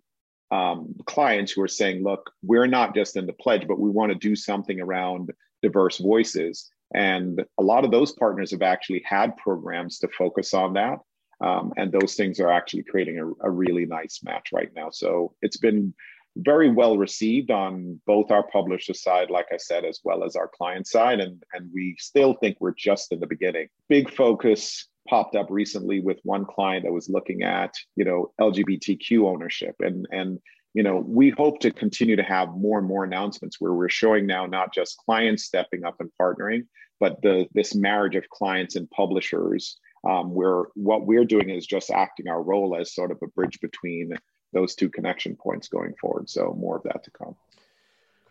um, 0.52 0.96
clients 1.06 1.52
who 1.52 1.62
are 1.62 1.68
saying, 1.68 2.04
"Look, 2.04 2.32
we're 2.44 2.68
not 2.68 2.96
just 2.96 3.16
in 3.16 3.26
the 3.26 3.34
pledge, 3.34 3.68
but 3.68 3.80
we 3.80 3.90
want 3.90 4.12
to 4.12 4.18
do 4.18 4.36
something 4.36 4.80
around 4.80 5.32
diverse 5.62 5.98
voices." 5.98 6.70
And 6.94 7.44
a 7.58 7.64
lot 7.64 7.84
of 7.84 7.92
those 7.92 8.12
partners 8.12 8.52
have 8.52 8.62
actually 8.62 9.04
had 9.06 9.36
programs 9.38 10.00
to 10.00 10.08
focus 10.08 10.54
on 10.54 10.74
that. 10.74 11.00
Um, 11.42 11.74
and 11.78 11.92
those 11.92 12.16
things 12.16 12.40
are 12.40 12.52
actually 12.52 12.84
creating 12.84 13.20
a, 13.20 13.48
a 13.48 13.52
really 13.52 13.86
nice 13.86 14.22
match 14.24 14.50
right 14.54 14.70
now. 14.76 14.90
So 14.92 15.34
it's 15.42 15.58
been 15.58 15.94
very 16.38 16.70
well 16.70 16.98
received 16.98 17.52
on 17.52 18.00
both 18.06 18.32
our 18.32 18.46
publisher 18.48 18.94
side, 18.94 19.30
like 19.30 19.48
I 19.54 19.58
said, 19.58 19.86
as 19.86 20.00
well 20.04 20.24
as 20.24 20.36
our 20.36 20.50
client 20.50 20.88
side. 20.88 21.20
And, 21.20 21.42
and 21.54 21.70
we 21.74 21.96
still 21.98 22.36
think 22.36 22.58
we're 22.60 22.74
just 22.74 23.12
in 23.12 23.20
the 23.20 23.28
beginning. 23.28 23.68
Big 23.90 24.14
focus 24.14 24.88
popped 25.08 25.36
up 25.36 25.48
recently 25.50 26.02
with 26.02 26.20
one 26.24 26.46
client 26.46 26.84
that 26.84 26.92
was 26.92 27.10
looking 27.10 27.44
at, 27.44 27.74
you 27.96 28.04
know, 28.04 28.32
LGBTQ 28.42 29.26
ownership. 29.26 29.76
And, 29.80 30.08
and 30.12 30.40
you 30.74 30.84
know, 30.84 30.98
we 31.08 31.30
hope 31.30 31.60
to 31.62 31.72
continue 31.72 32.18
to 32.18 32.24
have 32.24 32.50
more 32.50 32.80
and 32.80 32.88
more 32.88 33.06
announcements 33.06 33.58
where 33.60 33.74
we're 33.74 33.88
showing 33.88 34.28
now 34.28 34.46
not 34.46 34.74
just 34.74 34.98
clients 34.98 35.46
stepping 35.46 35.86
up 35.86 35.96
and 36.02 36.10
partnering, 36.22 36.66
but 37.00 37.22
the 37.22 37.48
this 37.54 37.76
marriage 37.76 38.16
of 38.16 38.30
clients 38.30 38.76
and 38.76 38.90
publishers 38.92 39.78
um, 40.08 40.34
where 40.34 40.66
what 40.76 41.06
we're 41.06 41.26
doing 41.26 41.50
is 41.50 41.66
just 41.66 41.90
acting 41.92 42.28
our 42.28 42.44
role 42.44 42.76
as 42.80 42.94
sort 42.94 43.12
of 43.12 43.20
a 43.24 43.28
bridge 43.28 43.60
between 43.62 44.14
those 44.56 44.74
two 44.74 44.90
connection 44.90 45.36
points 45.36 45.68
going 45.68 45.94
forward. 46.02 46.28
So 46.28 46.56
more 46.58 46.78
of 46.78 46.84
that 46.84 47.04
to 47.04 47.12
come. 47.12 47.36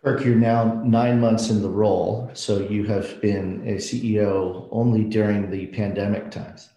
Kirk, 0.03 0.25
you're 0.25 0.35
now 0.35 0.83
nine 0.83 1.21
months 1.21 1.49
in 1.49 1.61
the 1.61 1.69
role, 1.69 2.29
so 2.33 2.59
you 2.59 2.83
have 2.85 3.21
been 3.21 3.61
a 3.65 3.75
CEO 3.75 4.67
only 4.71 5.03
during 5.03 5.49
the 5.49 5.67
pandemic 5.67 6.29
times. 6.29 6.69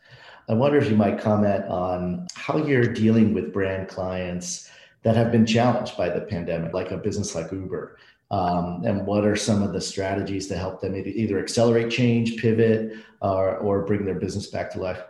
I 0.48 0.54
wonder 0.54 0.78
if 0.78 0.88
you 0.88 0.96
might 0.96 1.20
comment 1.20 1.64
on 1.64 2.26
how 2.34 2.58
you're 2.58 2.86
dealing 2.86 3.34
with 3.34 3.52
brand 3.52 3.88
clients 3.88 4.70
that 5.02 5.16
have 5.16 5.32
been 5.32 5.44
challenged 5.44 5.96
by 5.96 6.08
the 6.08 6.22
pandemic, 6.22 6.72
like 6.72 6.90
a 6.90 6.96
business 6.96 7.34
like 7.34 7.52
Uber. 7.52 7.98
Um, 8.30 8.82
and 8.84 9.06
what 9.06 9.24
are 9.26 9.36
some 9.36 9.62
of 9.62 9.72
the 9.72 9.80
strategies 9.80 10.46
to 10.48 10.56
help 10.56 10.80
them 10.80 10.94
either 10.94 11.38
accelerate 11.38 11.90
change, 11.90 12.36
pivot, 12.36 12.94
or, 13.20 13.56
or 13.58 13.84
bring 13.84 14.04
their 14.04 14.18
business 14.18 14.46
back 14.48 14.70
to 14.72 14.80
life? 14.80 15.02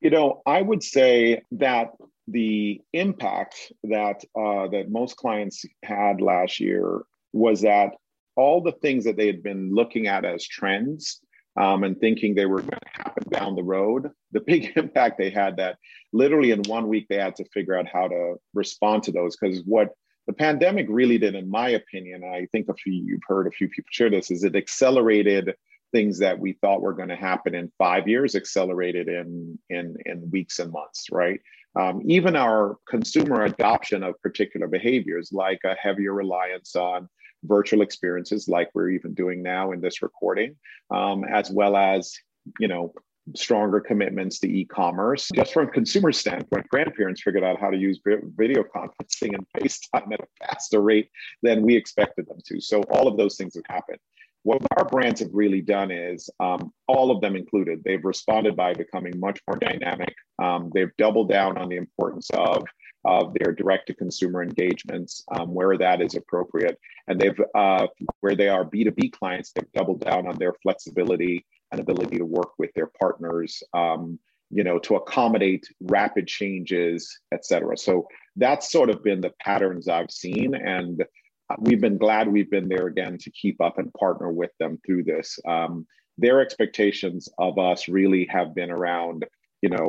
You 0.00 0.10
know, 0.10 0.42
I 0.46 0.62
would 0.62 0.82
say 0.82 1.42
that 1.52 1.92
the 2.28 2.80
impact 2.92 3.72
that 3.84 4.24
uh, 4.38 4.68
that 4.68 4.86
most 4.90 5.16
clients 5.16 5.64
had 5.82 6.20
last 6.20 6.60
year 6.60 7.02
was 7.32 7.62
that 7.62 7.94
all 8.36 8.60
the 8.60 8.72
things 8.72 9.04
that 9.04 9.16
they 9.16 9.26
had 9.26 9.42
been 9.42 9.74
looking 9.74 10.06
at 10.06 10.24
as 10.24 10.46
trends 10.46 11.20
um, 11.56 11.84
and 11.84 11.98
thinking 11.98 12.34
they 12.34 12.46
were 12.46 12.60
going 12.60 12.70
to 12.70 13.02
happen 13.02 13.24
down 13.30 13.56
the 13.56 13.62
road, 13.62 14.10
the 14.32 14.40
big 14.46 14.72
impact 14.76 15.18
they 15.18 15.30
had 15.30 15.56
that 15.56 15.76
literally 16.12 16.50
in 16.50 16.62
one 16.62 16.88
week 16.88 17.06
they 17.08 17.16
had 17.16 17.36
to 17.36 17.44
figure 17.52 17.76
out 17.76 17.86
how 17.86 18.08
to 18.08 18.36
respond 18.54 19.02
to 19.02 19.12
those 19.12 19.36
because 19.36 19.62
what 19.64 19.90
the 20.26 20.32
pandemic 20.32 20.86
really 20.88 21.18
did, 21.18 21.34
in 21.34 21.50
my 21.50 21.70
opinion, 21.70 22.22
I 22.22 22.46
think 22.52 22.68
a 22.68 22.74
few 22.74 22.92
you've 22.92 23.20
heard 23.26 23.46
a 23.46 23.50
few 23.50 23.68
people 23.68 23.88
share 23.90 24.10
this, 24.10 24.30
is 24.30 24.44
it 24.44 24.54
accelerated 24.54 25.54
things 25.92 26.18
that 26.20 26.38
we 26.38 26.52
thought 26.52 26.82
were 26.82 26.92
going 26.92 27.08
to 27.08 27.16
happen 27.16 27.54
in 27.54 27.72
five 27.76 28.06
years 28.06 28.36
accelerated 28.36 29.08
in 29.08 29.58
in 29.70 29.96
in 30.06 30.30
weeks 30.30 30.60
and 30.60 30.70
months, 30.70 31.06
right? 31.10 31.40
Um, 31.78 32.02
even 32.04 32.34
our 32.36 32.76
consumer 32.88 33.44
adoption 33.44 34.02
of 34.02 34.20
particular 34.22 34.66
behaviors, 34.66 35.32
like 35.32 35.60
a 35.64 35.74
heavier 35.74 36.12
reliance 36.12 36.74
on 36.74 37.08
virtual 37.44 37.82
experiences, 37.82 38.48
like 38.48 38.70
we're 38.74 38.90
even 38.90 39.14
doing 39.14 39.42
now 39.42 39.72
in 39.72 39.80
this 39.80 40.02
recording, 40.02 40.56
um, 40.90 41.24
as 41.24 41.50
well 41.50 41.76
as 41.76 42.12
you 42.58 42.68
know 42.68 42.92
stronger 43.36 43.80
commitments 43.80 44.38
to 44.40 44.48
e-commerce. 44.48 45.30
Just 45.34 45.52
from 45.52 45.68
a 45.68 45.70
consumer 45.70 46.12
standpoint, 46.12 46.68
grandparents 46.68 47.22
figured 47.22 47.44
out 47.44 47.60
how 47.60 47.70
to 47.70 47.76
use 47.76 48.00
video 48.04 48.64
conferencing 48.64 49.34
and 49.34 49.46
FaceTime 49.56 50.12
at 50.12 50.20
a 50.20 50.26
faster 50.44 50.80
rate 50.80 51.10
than 51.42 51.62
we 51.62 51.76
expected 51.76 52.26
them 52.26 52.38
to. 52.46 52.60
So 52.60 52.82
all 52.84 53.06
of 53.06 53.16
those 53.16 53.36
things 53.36 53.54
have 53.54 53.64
happened. 53.68 53.98
What 54.42 54.62
our 54.76 54.86
brands 54.86 55.20
have 55.20 55.30
really 55.32 55.60
done 55.60 55.90
is, 55.90 56.30
um, 56.40 56.72
all 56.88 57.10
of 57.10 57.20
them 57.20 57.36
included, 57.36 57.82
they've 57.84 58.04
responded 58.04 58.56
by 58.56 58.72
becoming 58.72 59.18
much 59.20 59.38
more 59.46 59.58
dynamic. 59.58 60.14
Um, 60.42 60.70
they've 60.74 60.96
doubled 60.96 61.28
down 61.28 61.58
on 61.58 61.68
the 61.68 61.76
importance 61.76 62.30
of, 62.30 62.64
of 63.04 63.34
their 63.34 63.52
direct 63.52 63.88
to 63.88 63.94
consumer 63.94 64.42
engagements 64.42 65.24
um, 65.32 65.52
where 65.52 65.76
that 65.76 66.00
is 66.00 66.14
appropriate. 66.14 66.78
And 67.06 67.20
they've, 67.20 67.38
uh, 67.54 67.86
where 68.20 68.34
they 68.34 68.48
are 68.48 68.64
B2B 68.64 69.12
clients, 69.12 69.52
they've 69.52 69.72
doubled 69.72 70.00
down 70.00 70.26
on 70.26 70.38
their 70.38 70.54
flexibility 70.62 71.44
and 71.70 71.80
ability 71.80 72.16
to 72.18 72.24
work 72.24 72.52
with 72.58 72.72
their 72.74 72.90
partners. 72.98 73.62
Um, 73.74 74.18
you 74.50 74.64
know, 74.64 74.80
to 74.80 74.96
accommodate 74.96 75.68
rapid 75.80 76.26
changes, 76.26 77.20
et 77.32 77.44
cetera. 77.44 77.78
So 77.78 78.08
that's 78.34 78.70
sort 78.70 78.90
of 78.90 79.04
been 79.04 79.20
the 79.20 79.32
patterns 79.40 79.86
I've 79.86 80.10
seen. 80.10 80.54
And 80.56 81.04
we've 81.58 81.80
been 81.80 81.98
glad 81.98 82.28
we've 82.28 82.50
been 82.50 82.68
there 82.68 82.86
again 82.86 83.18
to 83.18 83.30
keep 83.30 83.60
up 83.60 83.78
and 83.78 83.92
partner 83.94 84.30
with 84.30 84.50
them 84.58 84.78
through 84.84 85.04
this. 85.04 85.38
Um, 85.46 85.86
their 86.18 86.40
expectations 86.40 87.28
of 87.38 87.58
us 87.58 87.88
really 87.88 88.26
have 88.26 88.54
been 88.54 88.70
around, 88.70 89.26
you 89.62 89.70
know, 89.70 89.88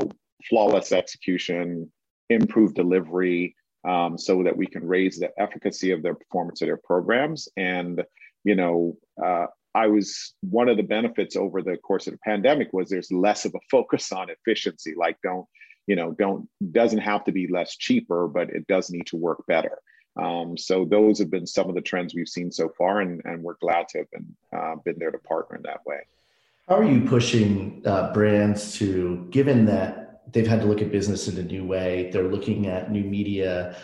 flawless 0.49 0.91
execution, 0.91 1.91
improved 2.29 2.75
delivery, 2.75 3.55
um, 3.87 4.17
so 4.17 4.43
that 4.43 4.55
we 4.55 4.67
can 4.67 4.85
raise 4.87 5.17
the 5.17 5.31
efficacy 5.37 5.91
of 5.91 6.03
their 6.03 6.15
performance 6.15 6.61
of 6.61 6.67
their 6.67 6.79
programs. 6.83 7.47
And, 7.57 8.03
you 8.43 8.55
know, 8.55 8.97
uh, 9.23 9.47
I 9.73 9.87
was 9.87 10.33
one 10.41 10.69
of 10.69 10.77
the 10.77 10.83
benefits 10.83 11.35
over 11.35 11.61
the 11.61 11.77
course 11.77 12.07
of 12.07 12.13
the 12.13 12.19
pandemic 12.19 12.69
was 12.73 12.89
there's 12.89 13.11
less 13.11 13.45
of 13.45 13.55
a 13.55 13.59
focus 13.69 14.11
on 14.11 14.29
efficiency. 14.29 14.93
Like, 14.97 15.17
don't, 15.23 15.45
you 15.87 15.95
know, 15.95 16.11
don't 16.11 16.47
doesn't 16.71 16.99
have 16.99 17.23
to 17.25 17.31
be 17.31 17.47
less 17.47 17.75
cheaper, 17.77 18.27
but 18.27 18.49
it 18.49 18.67
does 18.67 18.89
need 18.89 19.07
to 19.07 19.17
work 19.17 19.43
better. 19.47 19.79
Um, 20.17 20.57
so 20.57 20.85
those 20.85 21.19
have 21.19 21.29
been 21.29 21.47
some 21.47 21.69
of 21.69 21.75
the 21.75 21.81
trends 21.81 22.13
we've 22.13 22.27
seen 22.27 22.51
so 22.51 22.69
far, 22.77 23.01
and, 23.01 23.21
and 23.25 23.41
we're 23.41 23.55
glad 23.61 23.87
to 23.89 23.99
have 23.99 24.11
been 24.11 24.35
uh, 24.55 24.75
been 24.83 24.99
there 24.99 25.11
to 25.11 25.17
partner 25.19 25.55
in 25.55 25.63
that 25.63 25.85
way. 25.85 25.99
How 26.67 26.77
are 26.77 26.83
you 26.83 27.01
pushing 27.01 27.81
uh, 27.85 28.13
brands 28.13 28.73
to, 28.75 29.27
given 29.29 29.65
that 29.65 30.23
they've 30.31 30.47
had 30.47 30.61
to 30.61 30.67
look 30.67 30.81
at 30.81 30.91
business 30.91 31.27
in 31.27 31.37
a 31.37 31.43
new 31.43 31.65
way, 31.65 32.09
they're 32.11 32.27
looking 32.27 32.67
at 32.67 32.91
new 32.91 33.03
media. 33.03 33.75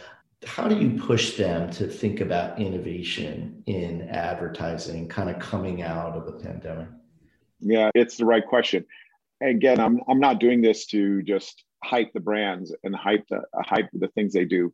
How 0.46 0.68
do 0.68 0.78
you 0.78 1.00
push 1.02 1.36
them 1.36 1.72
to 1.72 1.88
think 1.88 2.22
about 2.22 2.60
innovation 2.60 3.64
in 3.66 4.04
advertising, 4.10 5.08
kind 5.08 5.30
of 5.30 5.40
coming 5.40 5.82
out 5.82 6.16
of 6.16 6.26
the 6.26 6.34
pandemic? 6.34 6.88
Yeah, 7.60 7.90
it's 7.96 8.18
the 8.18 8.26
right 8.26 8.46
question. 8.46 8.86
Again, 9.42 9.80
I'm 9.80 10.02
I'm 10.08 10.20
not 10.20 10.40
doing 10.40 10.62
this 10.62 10.86
to 10.88 11.22
just 11.24 11.64
hype 11.84 12.14
the 12.14 12.20
brands 12.20 12.74
and 12.84 12.96
hype 12.96 13.28
the 13.30 13.42
hype 13.56 13.90
the 13.94 14.08
things 14.10 14.34
they 14.34 14.46
do. 14.46 14.74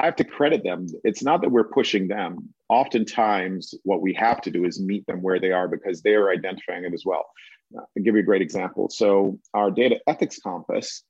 I 0.00 0.06
have 0.06 0.16
to 0.16 0.24
credit 0.24 0.64
them. 0.64 0.86
It's 1.04 1.22
not 1.22 1.42
that 1.42 1.50
we're 1.50 1.68
pushing 1.68 2.08
them. 2.08 2.54
Oftentimes, 2.70 3.74
what 3.84 4.00
we 4.00 4.14
have 4.14 4.40
to 4.42 4.50
do 4.50 4.64
is 4.64 4.80
meet 4.80 5.06
them 5.06 5.20
where 5.20 5.38
they 5.38 5.52
are 5.52 5.68
because 5.68 6.00
they 6.00 6.14
are 6.14 6.30
identifying 6.30 6.84
it 6.84 6.94
as 6.94 7.04
well. 7.04 7.26
I'll 7.76 7.86
give 8.02 8.14
you 8.14 8.22
a 8.22 8.24
great 8.24 8.40
example. 8.40 8.88
So 8.88 9.38
our 9.52 9.70
data 9.70 10.00
ethics 10.06 10.38
compass, 10.38 11.02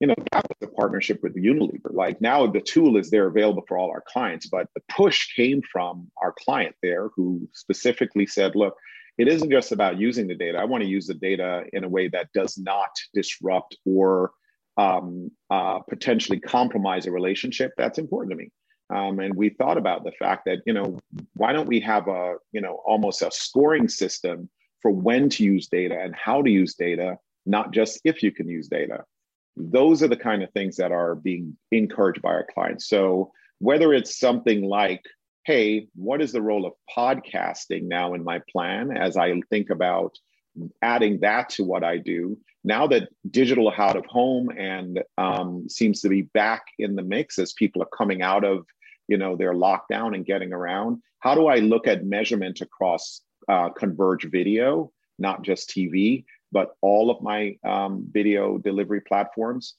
you 0.00 0.08
know, 0.08 0.14
that 0.32 0.44
was 0.48 0.68
a 0.68 0.74
partnership 0.74 1.20
with 1.22 1.36
Unilever. 1.36 1.92
Like 1.92 2.20
now 2.20 2.48
the 2.48 2.60
tool 2.60 2.96
is 2.96 3.10
there 3.10 3.28
available 3.28 3.62
for 3.68 3.78
all 3.78 3.90
our 3.90 4.02
clients, 4.04 4.48
but 4.48 4.66
the 4.74 4.82
push 4.88 5.32
came 5.36 5.62
from 5.70 6.10
our 6.20 6.34
client 6.36 6.74
there 6.82 7.10
who 7.14 7.48
specifically 7.52 8.26
said, 8.26 8.56
look, 8.56 8.74
it 9.18 9.28
isn't 9.28 9.50
just 9.52 9.70
about 9.70 10.00
using 10.00 10.26
the 10.26 10.34
data. 10.34 10.58
I 10.58 10.64
want 10.64 10.82
to 10.82 10.90
use 10.90 11.06
the 11.06 11.14
data 11.14 11.62
in 11.72 11.84
a 11.84 11.88
way 11.88 12.08
that 12.08 12.32
does 12.34 12.58
not 12.58 12.90
disrupt 13.14 13.76
or 13.86 14.32
um, 14.80 15.30
uh, 15.50 15.78
potentially 15.80 16.40
compromise 16.40 17.06
a 17.06 17.10
relationship. 17.10 17.72
That's 17.76 17.98
important 17.98 18.30
to 18.32 18.36
me. 18.36 18.48
Um, 18.96 19.20
and 19.20 19.34
we 19.34 19.50
thought 19.50 19.78
about 19.78 20.04
the 20.04 20.12
fact 20.12 20.42
that, 20.46 20.58
you 20.66 20.72
know, 20.72 20.98
why 21.34 21.52
don't 21.52 21.68
we 21.68 21.80
have 21.80 22.08
a, 22.08 22.34
you 22.52 22.60
know, 22.60 22.74
almost 22.84 23.22
a 23.22 23.30
scoring 23.30 23.88
system 23.88 24.48
for 24.82 24.90
when 24.90 25.28
to 25.34 25.44
use 25.44 25.68
data 25.68 25.96
and 26.00 26.14
how 26.14 26.42
to 26.42 26.50
use 26.50 26.74
data, 26.74 27.16
not 27.46 27.72
just 27.72 28.00
if 28.04 28.22
you 28.22 28.32
can 28.32 28.48
use 28.48 28.68
data. 28.68 29.04
Those 29.56 30.02
are 30.02 30.08
the 30.08 30.16
kind 30.16 30.42
of 30.42 30.50
things 30.52 30.76
that 30.76 30.92
are 30.92 31.14
being 31.14 31.56
encouraged 31.70 32.22
by 32.22 32.30
our 32.30 32.46
clients. 32.54 32.88
So 32.88 33.30
whether 33.58 33.92
it's 33.92 34.18
something 34.18 34.62
like, 34.64 35.02
hey, 35.44 35.88
what 35.94 36.22
is 36.22 36.32
the 36.32 36.42
role 36.42 36.64
of 36.66 36.72
podcasting 36.96 37.82
now 37.82 38.14
in 38.14 38.24
my 38.24 38.40
plan 38.50 38.96
as 38.96 39.16
I 39.16 39.40
think 39.50 39.70
about 39.70 40.12
adding 40.82 41.20
that 41.20 41.50
to 41.50 41.64
what 41.64 41.84
I 41.84 41.98
do? 41.98 42.38
Now 42.62 42.86
that 42.88 43.08
digital 43.30 43.72
out 43.76 43.96
of 43.96 44.04
home 44.06 44.50
and 44.50 45.02
um, 45.16 45.68
seems 45.68 46.00
to 46.02 46.08
be 46.08 46.22
back 46.22 46.64
in 46.78 46.94
the 46.94 47.02
mix 47.02 47.38
as 47.38 47.52
people 47.52 47.82
are 47.82 47.96
coming 47.96 48.22
out 48.22 48.44
of 48.44 48.66
you 49.08 49.16
know 49.16 49.36
their 49.36 49.54
lockdown 49.54 50.14
and 50.14 50.24
getting 50.24 50.52
around, 50.52 51.02
how 51.18 51.34
do 51.34 51.46
I 51.46 51.56
look 51.56 51.86
at 51.86 52.04
measurement 52.04 52.60
across 52.60 53.22
uh, 53.48 53.70
converge 53.70 54.24
video, 54.30 54.92
not 55.18 55.42
just 55.42 55.70
TV, 55.70 56.24
but 56.52 56.74
all 56.80 57.10
of 57.10 57.22
my 57.22 57.56
um, 57.64 58.06
video 58.10 58.58
delivery 58.58 59.00
platforms. 59.00 59.74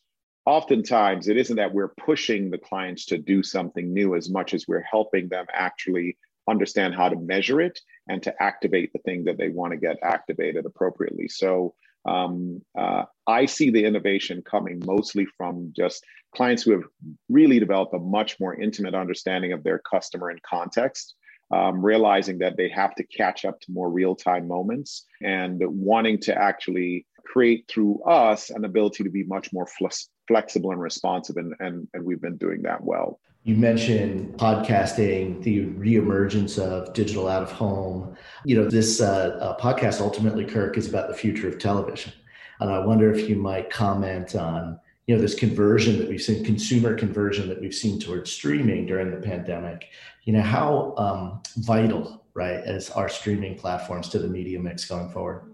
Oftentimes, 0.45 1.27
it 1.27 1.37
isn't 1.37 1.57
that 1.57 1.73
we're 1.73 1.93
pushing 1.99 2.49
the 2.49 2.57
clients 2.57 3.05
to 3.07 3.17
do 3.17 3.43
something 3.43 3.93
new 3.93 4.15
as 4.15 4.29
much 4.29 4.53
as 4.53 4.67
we're 4.67 4.81
helping 4.81 5.29
them 5.29 5.45
actually 5.53 6.17
understand 6.49 6.95
how 6.95 7.09
to 7.09 7.15
measure 7.15 7.61
it 7.61 7.79
and 8.11 8.21
to 8.23 8.43
activate 8.43 8.91
the 8.91 8.99
thing 8.99 9.23
that 9.23 9.37
they 9.37 9.49
want 9.49 9.71
to 9.71 9.77
get 9.77 9.97
activated 10.03 10.65
appropriately. 10.65 11.27
So 11.27 11.73
um, 12.05 12.61
uh, 12.77 13.03
I 13.25 13.45
see 13.45 13.69
the 13.69 13.85
innovation 13.85 14.41
coming 14.41 14.81
mostly 14.85 15.25
from 15.37 15.71
just 15.75 16.03
clients 16.35 16.63
who 16.63 16.71
have 16.71 16.83
really 17.29 17.59
developed 17.59 17.93
a 17.93 17.99
much 17.99 18.39
more 18.39 18.59
intimate 18.59 18.95
understanding 18.95 19.53
of 19.53 19.63
their 19.63 19.79
customer 19.79 20.29
and 20.29 20.41
context 20.41 21.15
um, 21.51 21.83
realizing 21.83 22.39
that 22.39 22.57
they 22.57 22.69
have 22.69 22.95
to 22.95 23.03
catch 23.03 23.45
up 23.45 23.59
to 23.61 23.71
more 23.71 23.89
real 23.89 24.15
time 24.15 24.47
moments 24.47 25.05
and 25.21 25.61
wanting 25.65 26.17
to 26.19 26.35
actually 26.35 27.05
create 27.25 27.65
through 27.67 28.01
us 28.03 28.49
an 28.49 28.65
ability 28.65 29.03
to 29.03 29.09
be 29.09 29.23
much 29.23 29.51
more 29.53 29.67
flex- 29.67 30.09
flexible 30.27 30.71
and 30.71 30.81
responsive. 30.81 31.37
And, 31.37 31.53
and, 31.59 31.87
and 31.93 32.03
we've 32.03 32.21
been 32.21 32.37
doing 32.37 32.63
that 32.63 32.83
well. 32.83 33.19
You 33.43 33.55
mentioned 33.55 34.37
podcasting, 34.37 35.41
the 35.41 35.65
reemergence 35.65 36.59
of 36.59 36.93
digital 36.93 37.27
out 37.27 37.41
of 37.41 37.51
home. 37.51 38.15
You 38.45 38.57
know, 38.57 38.69
this 38.69 39.01
uh, 39.01 39.37
uh, 39.41 39.59
podcast, 39.59 39.99
ultimately, 39.99 40.45
Kirk, 40.45 40.77
is 40.77 40.87
about 40.87 41.07
the 41.07 41.15
future 41.15 41.47
of 41.47 41.57
television. 41.57 42.13
And 42.59 42.69
I 42.69 42.85
wonder 42.85 43.11
if 43.11 43.27
you 43.27 43.35
might 43.35 43.71
comment 43.71 44.35
on 44.35 44.79
you 45.07 45.15
know 45.15 45.21
this 45.21 45.35
conversion 45.35 45.97
that 45.97 46.07
we've 46.07 46.21
seen 46.21 46.45
consumer 46.45 46.95
conversion 46.95 47.49
that 47.49 47.59
we've 47.59 47.73
seen 47.73 47.99
towards 47.99 48.31
streaming 48.31 48.85
during 48.85 49.11
the 49.11 49.17
pandemic 49.17 49.89
you 50.23 50.31
know 50.31 50.41
how 50.41 50.93
um, 50.95 51.41
vital 51.57 52.23
right 52.33 52.63
as 52.63 52.89
our 52.91 53.09
streaming 53.09 53.57
platforms 53.57 54.07
to 54.09 54.19
the 54.19 54.27
media 54.27 54.59
mix 54.59 54.85
going 54.85 55.09
forward 55.09 55.53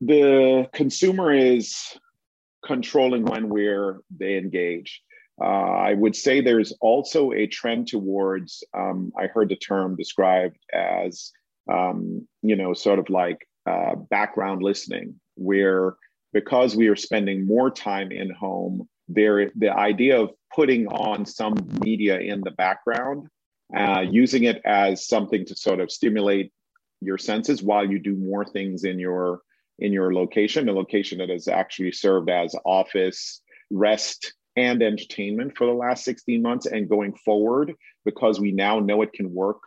the 0.00 0.68
consumer 0.72 1.32
is 1.32 1.96
controlling 2.64 3.24
when 3.24 3.48
where 3.48 3.98
they 4.10 4.36
engage 4.36 5.02
uh, 5.40 5.44
i 5.44 5.94
would 5.94 6.16
say 6.16 6.40
there's 6.40 6.72
also 6.80 7.32
a 7.32 7.46
trend 7.46 7.88
towards 7.88 8.64
um, 8.74 9.12
i 9.18 9.26
heard 9.26 9.48
the 9.48 9.56
term 9.56 9.96
described 9.96 10.58
as 10.72 11.32
um, 11.70 12.26
you 12.42 12.56
know 12.56 12.74
sort 12.74 12.98
of 12.98 13.10
like 13.10 13.46
uh, 13.66 13.96
background 13.96 14.62
listening 14.62 15.14
where 15.34 15.96
because 16.32 16.76
we 16.76 16.88
are 16.88 16.96
spending 16.96 17.46
more 17.46 17.70
time 17.70 18.12
in 18.12 18.30
home 18.30 18.88
there 19.08 19.50
the 19.56 19.70
idea 19.70 20.20
of 20.20 20.30
putting 20.54 20.86
on 20.88 21.24
some 21.24 21.54
media 21.80 22.18
in 22.18 22.40
the 22.40 22.50
background 22.52 23.28
uh, 23.76 24.04
using 24.08 24.44
it 24.44 24.60
as 24.64 25.06
something 25.06 25.44
to 25.44 25.56
sort 25.56 25.80
of 25.80 25.90
stimulate 25.90 26.52
your 27.00 27.18
senses 27.18 27.62
while 27.62 27.88
you 27.88 27.98
do 27.98 28.14
more 28.14 28.44
things 28.44 28.84
in 28.84 28.98
your 28.98 29.40
in 29.78 29.92
your 29.92 30.14
location 30.14 30.68
a 30.68 30.72
location 30.72 31.18
that 31.18 31.28
has 31.28 31.48
actually 31.48 31.92
served 31.92 32.30
as 32.30 32.54
office 32.64 33.42
rest 33.70 34.34
and 34.56 34.82
entertainment 34.82 35.56
for 35.56 35.66
the 35.66 35.72
last 35.72 36.04
16 36.04 36.40
months 36.40 36.66
and 36.66 36.88
going 36.88 37.14
forward 37.14 37.74
because 38.04 38.40
we 38.40 38.52
now 38.52 38.78
know 38.78 39.02
it 39.02 39.12
can 39.12 39.32
work 39.32 39.58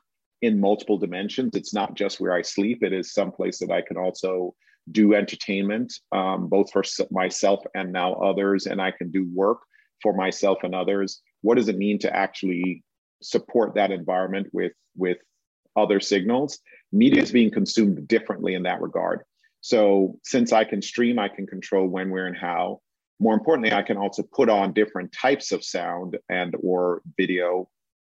in 0.42 0.60
multiple 0.60 0.98
dimensions. 0.98 1.56
It's 1.56 1.74
not 1.74 1.96
just 1.96 2.20
where 2.20 2.34
i 2.34 2.42
sleep. 2.42 2.84
It 2.84 2.94
is 2.94 3.14
someplace 3.14 3.60
that 3.60 3.72
i 3.72 3.82
can 3.82 3.98
also 3.98 4.56
do 4.92 5.14
entertainment 5.14 5.94
um, 6.12 6.48
both 6.48 6.72
for 6.72 6.84
myself 7.12 7.64
and 7.76 7.94
now 7.94 8.14
others 8.14 8.66
and 8.66 8.82
i 8.82 8.90
can 8.90 9.12
do 9.12 9.30
work 9.36 9.60
for 10.02 10.14
myself 10.14 10.60
and 10.64 10.74
others. 10.74 11.22
What 11.42 11.56
does 11.56 11.68
it 11.68 11.78
mean 11.78 12.00
to 12.00 12.16
actually 12.16 12.84
support 13.22 13.76
that 13.76 13.92
environment 13.92 14.48
with 14.52 14.74
with 14.96 15.18
other 15.76 16.00
signals? 16.00 16.60
Media 16.92 17.22
is 17.22 17.32
being 17.32 17.52
consumed 17.52 18.08
differently 18.08 18.56
in 18.56 18.64
that 18.64 18.82
regard. 18.82 19.22
So 19.62 20.18
since 20.24 20.54
i 20.54 20.64
can 20.64 20.82
stream 20.82 21.20
i 21.20 21.28
can 21.28 21.46
control 21.46 21.88
when 21.88 22.10
where 22.10 22.26
and 22.26 22.38
how 22.38 22.80
more 23.20 23.34
importantly 23.34 23.74
i 23.74 23.82
can 23.82 23.98
also 23.98 24.24
put 24.34 24.50
on 24.50 24.74
different 24.74 25.12
types 25.12 25.52
of 25.52 25.64
sound 25.64 26.18
and 26.30 26.56
or 26.64 27.02
video 27.18 27.68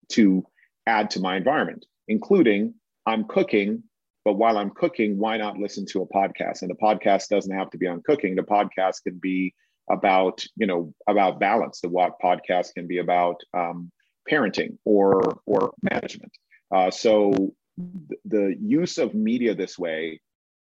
to 0.10 0.43
add 0.88 1.10
to 1.10 1.19
my 1.19 1.36
environment 1.36 1.86
including 2.08 2.74
i'm 3.06 3.24
cooking 3.26 3.84
but 4.26 4.34
while 4.34 4.58
i'm 4.58 4.69
cooking 4.72 5.17
why 5.17 5.38
not 5.38 5.58
listen 5.58 5.86
to 5.88 6.02
a 6.02 6.08
podcast? 6.08 6.62
And 6.62 6.69
the 6.69 6.76
podcast 6.76 7.30
doesn't 7.30 7.56
have 7.56 7.69
to 7.72 7.78
be 7.78 7.88
on 7.88 8.02
cooking. 8.04 8.36
The 8.36 8.43
podcast 8.43 9.04
can 9.04 9.17
be 9.17 9.54
about 9.89 10.45
you 10.56 10.67
know 10.67 10.93
about 11.08 11.39
balance. 11.39 11.82
The 11.82 11.89
what 11.89 12.19
podcast 12.24 12.74
can 12.76 12.88
be 12.88 13.00
about 13.00 13.38
um, 13.54 13.91
parenting 14.30 14.78
or 14.86 15.39
or 15.45 15.74
management. 15.91 16.32
Uh, 16.74 16.91
so 16.91 17.32
th- 17.78 18.19
the 18.26 18.56
use 18.62 18.98
of 18.98 19.15
media 19.15 19.56
this 19.56 19.80
way, 19.80 20.22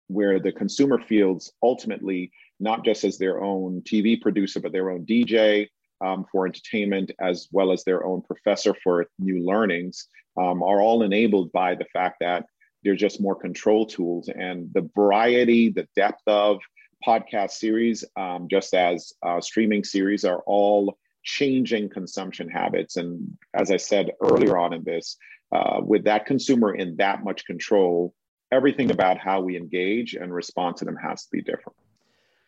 where 0.07 0.39
the 0.39 0.51
consumer 0.51 0.99
feels 1.07 1.51
ultimately 1.63 2.31
not 2.59 2.85
just 2.85 3.03
as 3.03 3.17
their 3.17 3.43
own 3.43 3.81
TV 3.81 4.21
producer, 4.21 4.59
but 4.59 4.71
their 4.71 4.89
own 4.89 5.05
DJ 5.05 5.67
um, 6.03 6.25
for 6.31 6.45
entertainment, 6.45 7.11
as 7.19 7.47
well 7.51 7.71
as 7.71 7.83
their 7.83 8.05
own 8.05 8.21
professor 8.21 8.75
for 8.83 9.07
new 9.19 9.45
learnings, 9.45 10.07
um, 10.37 10.61
are 10.61 10.81
all 10.81 11.03
enabled 11.03 11.51
by 11.51 11.75
the 11.75 11.85
fact 11.93 12.17
that 12.21 12.45
they're 12.83 12.95
just 12.95 13.21
more 13.21 13.35
control 13.35 13.85
tools 13.85 14.29
and 14.29 14.69
the 14.73 14.89
variety, 14.95 15.69
the 15.69 15.87
depth 15.95 16.21
of 16.27 16.59
podcast 17.05 17.51
series, 17.51 18.03
um, 18.15 18.47
just 18.49 18.73
as 18.73 19.13
uh, 19.23 19.41
streaming 19.41 19.83
series, 19.83 20.23
are 20.23 20.43
all 20.45 20.97
changing 21.23 21.89
consumption 21.89 22.47
habits. 22.47 22.97
And 22.97 23.37
as 23.53 23.71
I 23.71 23.77
said 23.77 24.11
earlier 24.21 24.57
on 24.57 24.73
in 24.73 24.83
this, 24.83 25.17
uh, 25.51 25.81
with 25.81 26.03
that 26.05 26.25
consumer 26.25 26.75
in 26.75 26.95
that 26.97 27.23
much 27.23 27.45
control, 27.45 28.13
everything 28.51 28.91
about 28.91 29.17
how 29.17 29.41
we 29.41 29.57
engage 29.57 30.13
and 30.13 30.33
respond 30.33 30.77
to 30.77 30.85
them 30.85 30.95
has 30.95 31.23
to 31.25 31.31
be 31.31 31.41
different. 31.41 31.75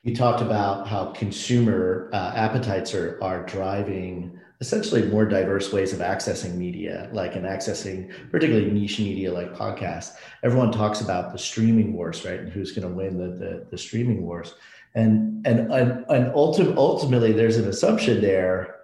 You 0.04 0.16
talked 0.16 0.42
about 0.42 0.88
how 0.88 1.12
consumer 1.12 2.10
uh, 2.14 2.32
appetites 2.36 2.94
are, 2.94 3.22
are 3.22 3.44
driving 3.46 4.40
essentially 4.60 5.04
more 5.04 5.26
diverse 5.26 5.72
ways 5.72 5.94
of 5.94 6.00
accessing 6.00 6.56
media, 6.56 7.10
like 7.12 7.36
in 7.36 7.44
accessing 7.44 8.12
particularly 8.32 8.72
niche 8.72 9.00
media 9.00 9.32
like 9.32 9.54
podcasts. 9.54 10.16
Everyone 10.44 10.72
talks 10.72 11.02
about 11.02 11.32
the 11.32 11.38
streaming 11.38 11.94
wars, 11.94 12.24
right? 12.26 12.40
And 12.40 12.50
who's 12.50 12.72
going 12.72 12.88
to 12.88 12.94
win 12.94 13.18
the, 13.18 13.28
the, 13.38 13.68
the 13.70 13.78
streaming 13.78 14.24
wars 14.24 14.56
and 14.98 15.46
and 15.46 15.72
and, 15.72 16.06
and 16.10 16.32
ultimately 16.36 17.32
there's 17.32 17.58
an 17.58 17.68
assumption 17.68 18.20
there 18.20 18.77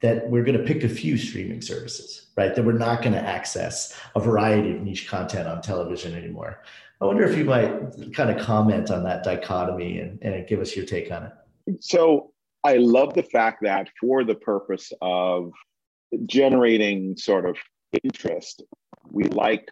that 0.00 0.28
we're 0.30 0.44
going 0.44 0.58
to 0.58 0.64
pick 0.64 0.84
a 0.84 0.88
few 0.88 1.16
streaming 1.18 1.60
services 1.60 2.28
right? 2.38 2.54
That 2.54 2.64
we're 2.64 2.72
not 2.72 3.02
going 3.02 3.14
to 3.14 3.20
access 3.20 3.98
a 4.14 4.20
variety 4.20 4.70
of 4.70 4.80
niche 4.80 5.08
content 5.08 5.48
on 5.48 5.60
television 5.60 6.14
anymore. 6.14 6.62
I 7.00 7.04
wonder 7.04 7.24
if 7.24 7.36
you 7.36 7.44
might 7.44 7.72
kind 8.14 8.30
of 8.30 8.40
comment 8.40 8.92
on 8.92 9.02
that 9.04 9.24
dichotomy 9.24 9.98
and, 9.98 10.22
and 10.22 10.46
give 10.46 10.60
us 10.60 10.76
your 10.76 10.86
take 10.86 11.10
on 11.10 11.24
it. 11.24 11.82
So 11.82 12.32
i 12.64 12.76
love 12.76 13.14
the 13.14 13.22
fact 13.22 13.62
that 13.62 13.88
for 14.00 14.24
the 14.24 14.34
purpose 14.34 14.92
of 15.00 15.52
generating 16.26 17.16
sort 17.16 17.48
of 17.48 17.56
interest 18.02 18.64
we 19.10 19.22
like 19.24 19.68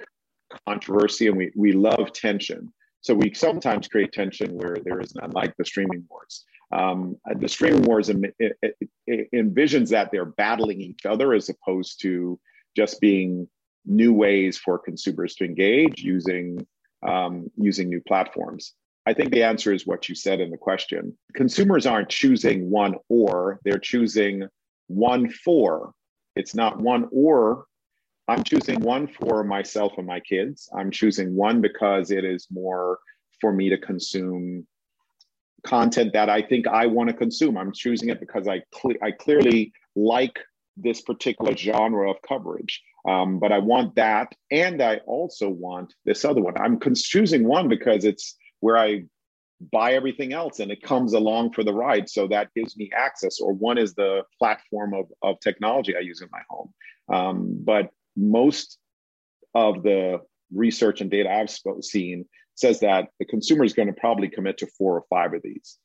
controversy 0.68 1.26
and 1.26 1.36
we, 1.36 1.50
we 1.56 1.72
love 1.72 2.12
tension. 2.12 2.72
So 3.00 3.14
we 3.14 3.34
sometimes 3.34 3.88
create 3.88 4.12
tension 4.12 4.50
where 4.56 4.76
there 4.84 5.00
is 5.00 5.14
none, 5.14 5.30
like 5.30 5.54
the 5.56 5.64
streaming 5.64 6.04
wars. 6.08 6.44
Um, 6.72 7.16
the 7.38 7.48
streaming 7.48 7.82
wars 7.82 8.10
it 8.10 8.76
envisions 9.08 9.90
that 9.90 10.10
they're 10.10 10.24
battling 10.24 10.80
each 10.80 11.06
other 11.06 11.32
as 11.32 11.48
opposed 11.48 12.00
to 12.02 12.38
just 12.74 13.00
being 13.00 13.48
new 13.84 14.12
ways 14.12 14.58
for 14.58 14.78
consumers 14.78 15.36
to 15.36 15.44
engage 15.44 16.02
using 16.02 16.66
um, 17.06 17.50
using 17.56 17.88
new 17.88 18.00
platforms. 18.00 18.74
I 19.06 19.12
think 19.14 19.30
the 19.30 19.44
answer 19.44 19.72
is 19.72 19.86
what 19.86 20.08
you 20.08 20.16
said 20.16 20.40
in 20.40 20.50
the 20.50 20.56
question. 20.56 21.16
Consumers 21.34 21.86
aren't 21.86 22.08
choosing 22.08 22.68
one 22.68 22.96
or, 23.08 23.60
they're 23.64 23.78
choosing 23.78 24.48
one 24.88 25.30
for. 25.30 25.92
It's 26.34 26.54
not 26.54 26.80
one 26.80 27.08
or. 27.12 27.66
I'm 28.26 28.42
choosing 28.42 28.80
one 28.80 29.06
for 29.06 29.44
myself 29.44 29.92
and 29.98 30.06
my 30.06 30.18
kids. 30.18 30.68
I'm 30.76 30.90
choosing 30.90 31.36
one 31.36 31.60
because 31.60 32.10
it 32.10 32.24
is 32.24 32.48
more 32.50 32.98
for 33.40 33.52
me 33.52 33.68
to 33.68 33.78
consume 33.78 34.66
content 35.66 36.12
that 36.12 36.30
I 36.30 36.40
think 36.42 36.66
I 36.66 36.86
want 36.86 37.10
to 37.10 37.14
consume. 37.14 37.58
I'm 37.58 37.72
choosing 37.72 38.08
it 38.08 38.20
because 38.20 38.46
I, 38.48 38.62
I 39.02 39.10
clearly 39.10 39.72
like 39.94 40.38
this 40.76 41.00
particular 41.02 41.56
genre 41.56 42.10
of 42.10 42.16
coverage. 42.26 42.82
Um, 43.08 43.38
but 43.38 43.52
I 43.52 43.58
want 43.58 43.94
that, 43.96 44.32
and 44.50 44.82
I 44.82 44.96
also 45.06 45.48
want 45.48 45.94
this 46.04 46.24
other 46.24 46.42
one. 46.42 46.56
I'm 46.58 46.80
choosing 46.94 47.46
one 47.46 47.68
because 47.68 48.04
it's 48.04 48.34
where 48.60 48.76
I 48.76 49.04
buy 49.72 49.94
everything 49.94 50.32
else 50.32 50.60
and 50.60 50.70
it 50.70 50.82
comes 50.82 51.14
along 51.14 51.52
for 51.52 51.64
the 51.64 51.72
ride. 51.72 52.10
So 52.10 52.26
that 52.28 52.48
gives 52.54 52.76
me 52.76 52.90
access, 52.96 53.40
or 53.40 53.52
one 53.52 53.78
is 53.78 53.94
the 53.94 54.22
platform 54.38 54.92
of, 54.92 55.06
of 55.22 55.40
technology 55.40 55.96
I 55.96 56.00
use 56.00 56.20
in 56.20 56.28
my 56.32 56.42
home. 56.50 56.74
Um, 57.12 57.58
but 57.64 57.90
most 58.16 58.78
of 59.54 59.82
the 59.82 60.20
research 60.52 61.00
and 61.00 61.10
data 61.10 61.30
I've 61.30 61.50
seen 61.84 62.26
says 62.56 62.80
that 62.80 63.08
the 63.18 63.24
consumer 63.24 63.64
is 63.64 63.74
going 63.74 63.88
to 63.88 63.94
probably 63.94 64.28
commit 64.28 64.58
to 64.58 64.66
four 64.66 64.96
or 64.96 65.04
five 65.08 65.32
of 65.32 65.42
these. 65.42 65.78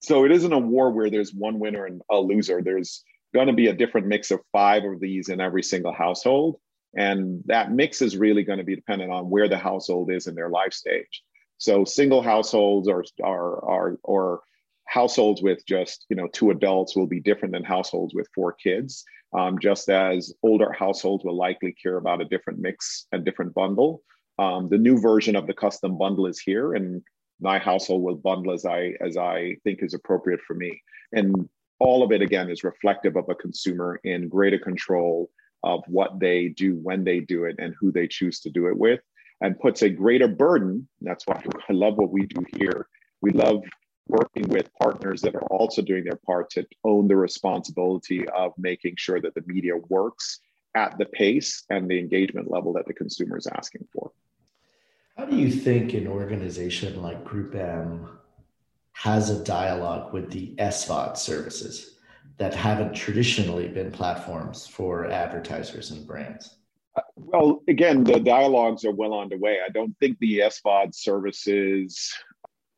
So 0.00 0.24
it 0.24 0.32
isn't 0.32 0.52
a 0.52 0.58
war 0.58 0.90
where 0.90 1.10
there's 1.10 1.34
one 1.34 1.58
winner 1.58 1.84
and 1.84 2.00
a 2.10 2.18
loser. 2.18 2.62
There's 2.62 3.02
going 3.34 3.48
to 3.48 3.52
be 3.52 3.66
a 3.66 3.74
different 3.74 4.06
mix 4.06 4.30
of 4.30 4.40
five 4.52 4.84
of 4.84 5.00
these 5.00 5.28
in 5.28 5.40
every 5.40 5.62
single 5.62 5.92
household. 5.92 6.56
And 6.96 7.42
that 7.46 7.72
mix 7.72 8.00
is 8.00 8.16
really 8.16 8.44
going 8.44 8.58
to 8.58 8.64
be 8.64 8.76
dependent 8.76 9.12
on 9.12 9.28
where 9.28 9.48
the 9.48 9.58
household 9.58 10.10
is 10.10 10.28
in 10.28 10.34
their 10.34 10.48
life 10.48 10.72
stage. 10.72 11.22
So 11.58 11.84
single 11.84 12.22
households 12.22 12.88
or 12.88 13.04
are 13.22 13.64
are 13.68 13.98
or 14.04 14.40
households 14.86 15.42
with 15.42 15.66
just 15.66 16.06
you 16.08 16.16
know 16.16 16.28
two 16.28 16.50
adults 16.50 16.94
will 16.94 17.06
be 17.06 17.20
different 17.20 17.52
than 17.52 17.64
households 17.64 18.14
with 18.14 18.28
four 18.34 18.52
kids. 18.52 19.04
Um, 19.36 19.58
just 19.58 19.88
as 19.90 20.32
older 20.42 20.72
households 20.72 21.24
will 21.24 21.36
likely 21.36 21.72
care 21.72 21.96
about 21.96 22.20
a 22.20 22.26
different 22.26 22.60
mix 22.60 23.06
and 23.12 23.24
different 23.24 23.54
bundle. 23.54 24.02
Um, 24.38 24.68
the 24.68 24.78
new 24.78 24.98
version 25.00 25.36
of 25.36 25.46
the 25.46 25.54
custom 25.54 25.96
bundle 25.96 26.26
is 26.26 26.38
here, 26.38 26.74
and 26.74 27.02
my 27.40 27.58
household 27.58 28.02
will 28.02 28.16
bundle 28.16 28.52
as 28.52 28.64
I 28.64 28.94
as 29.00 29.16
I 29.16 29.56
think 29.64 29.82
is 29.82 29.94
appropriate 29.94 30.40
for 30.46 30.54
me. 30.54 30.82
And 31.12 31.48
all 31.78 32.02
of 32.02 32.12
it 32.12 32.22
again 32.22 32.50
is 32.50 32.64
reflective 32.64 33.16
of 33.16 33.28
a 33.28 33.34
consumer 33.34 34.00
in 34.04 34.28
greater 34.28 34.58
control 34.58 35.30
of 35.62 35.82
what 35.88 36.18
they 36.20 36.48
do 36.48 36.76
when 36.76 37.04
they 37.04 37.20
do 37.20 37.44
it 37.44 37.56
and 37.58 37.74
who 37.78 37.92
they 37.92 38.06
choose 38.06 38.40
to 38.40 38.50
do 38.50 38.68
it 38.68 38.78
with 38.78 39.00
and 39.40 39.58
puts 39.58 39.82
a 39.82 39.90
greater 39.90 40.28
burden. 40.28 40.88
That's 41.00 41.26
why 41.26 41.42
I 41.68 41.72
love 41.72 41.96
what 41.96 42.10
we 42.10 42.22
do 42.26 42.44
here. 42.56 42.88
We 43.20 43.32
love 43.32 43.62
working 44.08 44.48
with 44.48 44.70
partners 44.80 45.20
that 45.22 45.34
are 45.34 45.44
also 45.46 45.82
doing 45.82 46.04
their 46.04 46.18
part 46.24 46.48
to 46.50 46.66
own 46.84 47.08
the 47.08 47.16
responsibility 47.16 48.26
of 48.28 48.52
making 48.56 48.94
sure 48.96 49.20
that 49.20 49.34
the 49.34 49.42
media 49.46 49.76
works 49.88 50.40
at 50.76 50.98
the 50.98 51.06
pace 51.06 51.64
and 51.70 51.88
the 51.88 51.98
engagement 51.98 52.50
level 52.50 52.72
that 52.74 52.86
the 52.86 52.92
consumer 52.92 53.38
is 53.38 53.46
asking 53.46 53.88
for. 53.92 54.12
How 55.16 55.24
do 55.24 55.34
you 55.34 55.50
think 55.50 55.94
an 55.94 56.06
organization 56.06 57.02
like 57.02 57.24
Group 57.24 57.54
M 57.54 58.06
has 58.92 59.30
a 59.30 59.42
dialogue 59.42 60.12
with 60.12 60.30
the 60.30 60.54
SVOD 60.58 61.16
services 61.16 61.96
that 62.36 62.54
haven't 62.54 62.94
traditionally 62.94 63.68
been 63.68 63.90
platforms 63.90 64.66
for 64.66 65.10
advertisers 65.10 65.90
and 65.90 66.06
brands? 66.06 66.56
Uh, 66.94 67.00
well, 67.16 67.62
again, 67.66 68.04
the 68.04 68.20
dialogues 68.20 68.84
are 68.84 68.92
well 68.92 69.18
underway. 69.18 69.58
I 69.66 69.70
don't 69.70 69.96
think 69.98 70.18
the 70.18 70.40
SVOD 70.40 70.94
services 70.94 72.12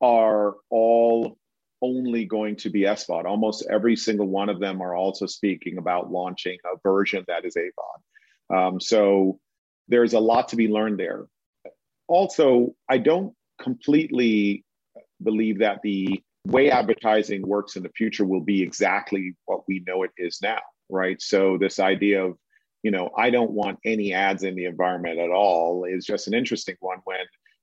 are 0.00 0.54
all 0.70 1.36
only 1.82 2.24
going 2.24 2.56
to 2.56 2.70
be 2.70 2.82
SVOD. 2.82 3.24
Almost 3.24 3.66
every 3.70 3.96
single 3.96 4.26
one 4.26 4.48
of 4.48 4.60
them 4.60 4.80
are 4.80 4.94
also 4.94 5.26
speaking 5.26 5.78
about 5.78 6.10
launching 6.10 6.58
a 6.64 6.78
version 6.82 7.24
that 7.28 7.44
is 7.44 7.56
AVOD. 7.56 8.56
Um, 8.56 8.80
so 8.80 9.38
there's 9.88 10.14
a 10.14 10.20
lot 10.20 10.48
to 10.48 10.56
be 10.56 10.68
learned 10.68 10.98
there. 10.98 11.26
Also, 12.08 12.74
I 12.88 12.98
don't 12.98 13.34
completely 13.60 14.64
believe 15.22 15.58
that 15.58 15.80
the 15.82 16.22
way 16.46 16.70
advertising 16.70 17.46
works 17.46 17.76
in 17.76 17.82
the 17.82 17.90
future 17.90 18.24
will 18.24 18.40
be 18.40 18.62
exactly 18.62 19.34
what 19.44 19.62
we 19.68 19.84
know 19.86 20.02
it 20.02 20.10
is 20.16 20.40
now, 20.42 20.60
right? 20.88 21.20
So 21.20 21.58
this 21.58 21.78
idea 21.78 22.24
of 22.24 22.38
you 22.82 22.90
know, 22.90 23.10
I 23.16 23.30
don't 23.30 23.50
want 23.50 23.78
any 23.84 24.12
ads 24.12 24.44
in 24.44 24.54
the 24.54 24.66
environment 24.66 25.18
at 25.18 25.30
all 25.30 25.84
is 25.84 26.06
just 26.06 26.28
an 26.28 26.34
interesting 26.34 26.76
one 26.80 26.98
when 27.04 27.18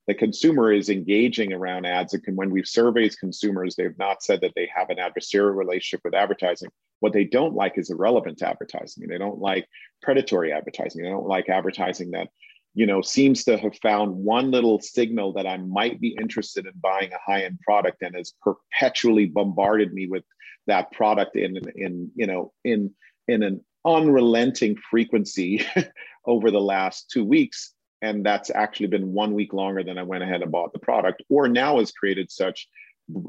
the 0.07 0.13
consumer 0.13 0.71
is 0.71 0.89
engaging 0.89 1.51
around 1.51 1.85
ads. 1.85 2.13
And 2.13 2.37
when 2.37 2.51
we've 2.51 2.67
surveyed 2.67 3.17
consumers, 3.19 3.75
they've 3.75 3.97
not 3.97 4.23
said 4.23 4.41
that 4.41 4.53
they 4.55 4.69
have 4.75 4.89
an 4.89 4.97
adversarial 4.97 5.55
relationship 5.55 6.01
with 6.03 6.13
advertising. 6.13 6.69
What 6.99 7.13
they 7.13 7.23
don't 7.23 7.55
like 7.55 7.77
is 7.77 7.89
irrelevant 7.89 8.41
advertising. 8.41 9.07
They 9.07 9.17
don't 9.17 9.39
like 9.39 9.67
predatory 10.01 10.53
advertising. 10.53 11.03
They 11.03 11.09
don't 11.09 11.27
like 11.27 11.49
advertising 11.49 12.11
that, 12.11 12.29
you 12.75 12.85
know, 12.85 13.01
seems 13.01 13.43
to 13.45 13.57
have 13.57 13.75
found 13.81 14.15
one 14.15 14.51
little 14.51 14.79
signal 14.79 15.33
that 15.33 15.47
I 15.47 15.57
might 15.57 15.99
be 15.99 16.15
interested 16.19 16.67
in 16.67 16.73
buying 16.81 17.11
a 17.11 17.31
high-end 17.31 17.59
product 17.61 18.01
and 18.01 18.15
has 18.15 18.33
perpetually 18.41 19.25
bombarded 19.25 19.91
me 19.91 20.07
with 20.07 20.23
that 20.67 20.91
product 20.91 21.35
in, 21.35 21.57
in 21.75 22.11
you 22.15 22.27
know, 22.27 22.53
in 22.63 22.93
in 23.27 23.43
an 23.43 23.63
unrelenting 23.85 24.75
frequency 24.89 25.65
over 26.25 26.51
the 26.51 26.61
last 26.61 27.09
two 27.09 27.23
weeks. 27.23 27.74
And 28.01 28.25
that's 28.25 28.49
actually 28.49 28.87
been 28.87 29.13
one 29.13 29.33
week 29.33 29.53
longer 29.53 29.83
than 29.83 29.97
I 29.97 30.03
went 30.03 30.23
ahead 30.23 30.41
and 30.41 30.51
bought 30.51 30.73
the 30.73 30.79
product, 30.79 31.23
or 31.29 31.47
now 31.47 31.79
has 31.79 31.91
created 31.91 32.31
such, 32.31 32.67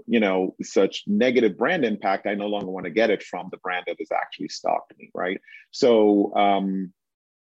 you 0.07 0.20
know, 0.20 0.55
such 0.62 1.05
negative 1.07 1.57
brand 1.57 1.85
impact. 1.85 2.26
I 2.26 2.35
no 2.35 2.48
longer 2.48 2.70
want 2.70 2.85
to 2.85 2.90
get 2.90 3.11
it 3.11 3.22
from 3.22 3.48
the 3.50 3.59
brand 3.59 3.85
that 3.87 3.96
has 3.98 4.12
actually 4.12 4.48
stalked 4.48 4.92
me, 4.98 5.11
right? 5.14 5.40
So, 5.70 6.35
um, 6.35 6.92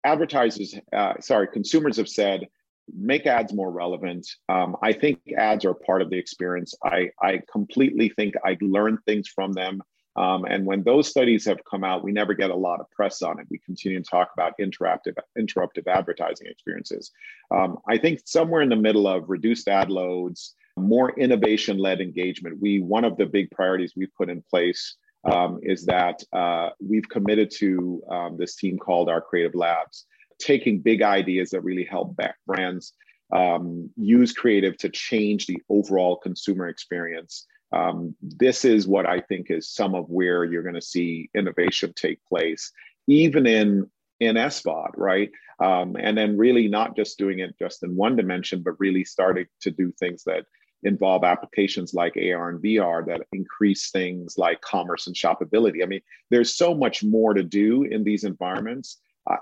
advertisers, 0.03 0.75
uh, 0.93 1.15
sorry, 1.19 1.47
consumers 1.47 1.97
have 1.97 2.09
said, 2.09 2.47
make 2.95 3.25
ads 3.25 3.51
more 3.51 3.71
relevant. 3.71 4.27
Um, 4.47 4.77
I 4.83 4.93
think 4.93 5.19
ads 5.35 5.65
are 5.65 5.73
part 5.73 6.03
of 6.03 6.11
the 6.11 6.19
experience. 6.19 6.75
I, 6.83 7.09
I 7.19 7.41
completely 7.51 8.09
think 8.09 8.35
I 8.45 8.57
learn 8.61 8.99
things 9.05 9.27
from 9.27 9.53
them. 9.53 9.81
Um, 10.15 10.45
and 10.45 10.65
when 10.65 10.83
those 10.83 11.09
studies 11.09 11.45
have 11.45 11.59
come 11.69 11.83
out, 11.83 12.03
we 12.03 12.11
never 12.11 12.33
get 12.33 12.49
a 12.49 12.55
lot 12.55 12.79
of 12.79 12.89
press 12.91 13.21
on 13.21 13.39
it. 13.39 13.47
We 13.49 13.57
continue 13.59 14.01
to 14.01 14.09
talk 14.09 14.29
about 14.33 14.53
interruptive, 14.59 15.15
interruptive 15.37 15.87
advertising 15.87 16.47
experiences. 16.47 17.11
Um, 17.51 17.79
I 17.89 17.97
think 17.97 18.21
somewhere 18.25 18.61
in 18.61 18.69
the 18.69 18.75
middle 18.75 19.07
of 19.07 19.29
reduced 19.29 19.67
ad 19.67 19.89
loads, 19.89 20.55
more 20.77 21.17
innovation-led 21.17 22.01
engagement. 22.01 22.61
We 22.61 22.79
one 22.79 23.05
of 23.05 23.17
the 23.17 23.25
big 23.25 23.51
priorities 23.51 23.93
we've 23.95 24.13
put 24.17 24.29
in 24.29 24.41
place 24.41 24.95
um, 25.23 25.59
is 25.63 25.85
that 25.85 26.23
uh, 26.33 26.69
we've 26.79 27.07
committed 27.09 27.49
to 27.57 28.03
um, 28.09 28.37
this 28.37 28.55
team 28.55 28.77
called 28.77 29.09
our 29.09 29.21
Creative 29.21 29.55
Labs, 29.55 30.05
taking 30.39 30.79
big 30.79 31.01
ideas 31.01 31.49
that 31.51 31.61
really 31.61 31.85
help 31.85 32.17
brands 32.45 32.93
um, 33.33 33.89
use 33.95 34.33
creative 34.33 34.77
to 34.77 34.89
change 34.89 35.47
the 35.47 35.61
overall 35.69 36.15
consumer 36.17 36.67
experience 36.67 37.47
um, 37.71 38.15
this 38.21 38.65
is 38.65 38.87
what 38.87 39.05
I 39.05 39.19
think 39.19 39.49
is 39.49 39.69
some 39.69 39.95
of 39.95 40.09
where 40.09 40.43
you're 40.43 40.63
going 40.63 40.75
to 40.75 40.81
see 40.81 41.29
innovation 41.35 41.93
take 41.95 42.19
place, 42.25 42.71
even 43.07 43.45
in 43.45 43.89
in 44.21 44.35
SVOD, 44.35 44.91
right? 44.95 45.29
Um, 45.61 45.97
and 45.99 46.17
then 46.17 46.37
really 46.37 46.69
not 46.69 46.95
just 46.95 47.17
doing 47.17 47.39
it 47.39 47.57
just 47.59 47.83
in 47.83 47.95
one 47.95 48.15
dimension, 48.15 48.61
but 48.63 48.79
really 48.79 49.03
starting 49.03 49.45
to 49.61 49.71
do 49.71 49.91
things 49.99 50.23
that 50.23 50.45
involve 50.83 51.23
applications 51.23 51.93
like 51.93 52.15
AR 52.15 52.49
and 52.49 52.63
VR 52.63 53.05
that 53.07 53.25
increase 53.33 53.91
things 53.91 54.37
like 54.37 54.61
commerce 54.61 55.07
and 55.07 55.15
shoppability. 55.15 55.83
I 55.83 55.87
mean, 55.87 56.01
there's 56.29 56.55
so 56.55 56.73
much 56.73 57.03
more 57.03 57.33
to 57.33 57.43
do 57.43 57.83
in 57.83 58.03
these 58.03 58.23
environments. 58.23 58.99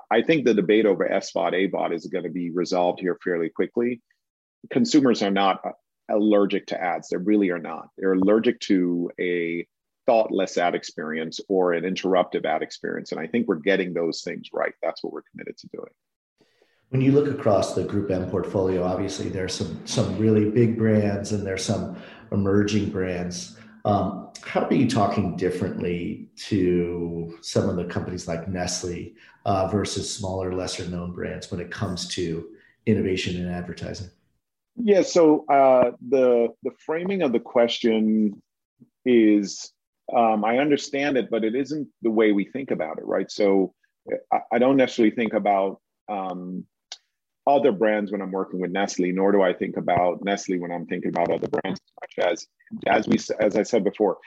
I 0.10 0.22
think 0.22 0.46
the 0.46 0.54
debate 0.54 0.86
over 0.86 1.08
SVOD, 1.08 1.70
AVOD 1.72 1.94
is 1.94 2.08
going 2.08 2.24
to 2.24 2.30
be 2.30 2.52
resolved 2.52 3.02
here 3.02 3.18
fairly 3.22 3.50
quickly. 3.50 4.02
Consumers 4.72 5.22
are 5.22 5.32
not 5.32 5.62
allergic 6.10 6.68
to 6.68 6.82
ads. 6.82 7.10
They 7.10 7.18
really 7.18 7.50
are 7.50 7.60
not. 7.60 7.90
They're 7.98 8.14
allergic 8.14 8.60
to 8.62 9.12
a 9.20 9.66
thoughtless 10.06 10.58
ad 10.58 10.76
experience 10.76 11.40
or 11.48 11.74
an 11.74 11.84
interruptive 11.84 12.46
ad 12.46 12.62
experience. 12.62 13.12
And 13.12 13.22
I 13.22 13.28
think 13.28 13.48
we're 13.48 13.56
getting 13.56 13.94
those 13.94 14.22
things 14.22 14.50
right. 14.52 14.74
That's 14.82 15.04
what 15.04 15.14
we're 15.14 15.24
committed 15.32 15.58
to 15.58 15.68
doing. 15.74 15.92
When 16.90 17.02
you 17.02 17.12
look 17.12 17.28
across 17.28 17.74
the 17.74 17.84
Group 17.84 18.12
M 18.12 18.30
portfolio, 18.30 18.84
obviously 18.84 19.30
there's 19.30 19.54
some 19.54 19.80
some 19.86 20.18
really 20.20 20.52
big 20.52 20.78
brands 20.78 21.32
and 21.32 21.46
there's 21.46 21.66
some 21.66 21.98
emerging 22.32 22.90
brands. 22.92 23.58
Um, 23.86 24.30
how 24.44 24.66
are 24.66 24.74
you 24.74 24.90
talking 24.90 25.36
differently 25.36 26.30
to 26.36 27.38
some 27.42 27.68
of 27.68 27.76
the 27.76 27.86
companies 27.86 28.28
like 28.28 28.48
Nestle 28.48 29.14
uh, 29.46 29.68
versus 29.68 30.14
smaller, 30.14 30.54
lesser 30.54 30.88
known 30.88 31.14
brands 31.14 31.50
when 31.50 31.60
it 31.60 31.72
comes 31.72 32.08
to 32.10 32.48
innovation 32.86 33.36
in 33.42 33.50
advertising? 33.50 34.10
Yeah. 34.76 35.04
So 35.04 35.46
uh, 35.48 35.92
the 36.08 36.50
the 36.64 36.72
framing 36.86 37.22
of 37.22 37.32
the 37.32 37.40
question 37.40 38.42
is, 39.06 39.72
um, 40.16 40.44
I 40.44 40.58
understand 40.58 41.18
it, 41.18 41.30
but 41.30 41.44
it 41.44 41.56
isn't 41.56 41.88
the 42.02 42.12
way 42.12 42.32
we 42.32 42.46
think 42.46 42.72
about 42.72 42.98
it, 42.98 43.06
right? 43.06 43.30
So 43.30 43.74
I, 44.32 44.40
I 44.54 44.60
don't 44.60 44.78
necessarily 44.78 45.16
think 45.16 45.34
about 45.34 45.80
um, 46.10 46.66
other 47.46 47.72
brands 47.72 48.12
when 48.12 48.22
I'm 48.22 48.32
working 48.32 48.60
with 48.60 48.72
Nestle, 48.72 49.12
nor 49.12 49.32
do 49.32 49.42
I 49.42 49.54
think 49.54 49.78
about 49.78 50.24
Nestle 50.24 50.60
when 50.60 50.72
I'm 50.72 50.86
thinking 50.86 51.10
about 51.10 51.32
other 51.32 51.48
brands 51.48 51.80
as 51.80 52.18
much 52.18 52.32
as 52.32 52.48
as 52.88 53.08
we 53.08 53.18
as 53.40 53.56
I 53.56 53.64
said 53.64 53.84
before. 53.84 54.18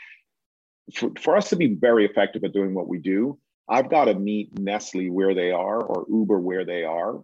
For, 0.94 1.10
for 1.20 1.36
us 1.36 1.48
to 1.50 1.56
be 1.56 1.74
very 1.74 2.06
effective 2.06 2.44
at 2.44 2.52
doing 2.52 2.72
what 2.72 2.86
we 2.86 2.98
do, 2.98 3.38
I've 3.68 3.90
got 3.90 4.04
to 4.04 4.14
meet 4.14 4.56
Nestle 4.58 5.10
where 5.10 5.34
they 5.34 5.50
are 5.50 5.82
or 5.82 6.06
Uber 6.08 6.38
where 6.38 6.64
they 6.64 6.84
are, 6.84 7.20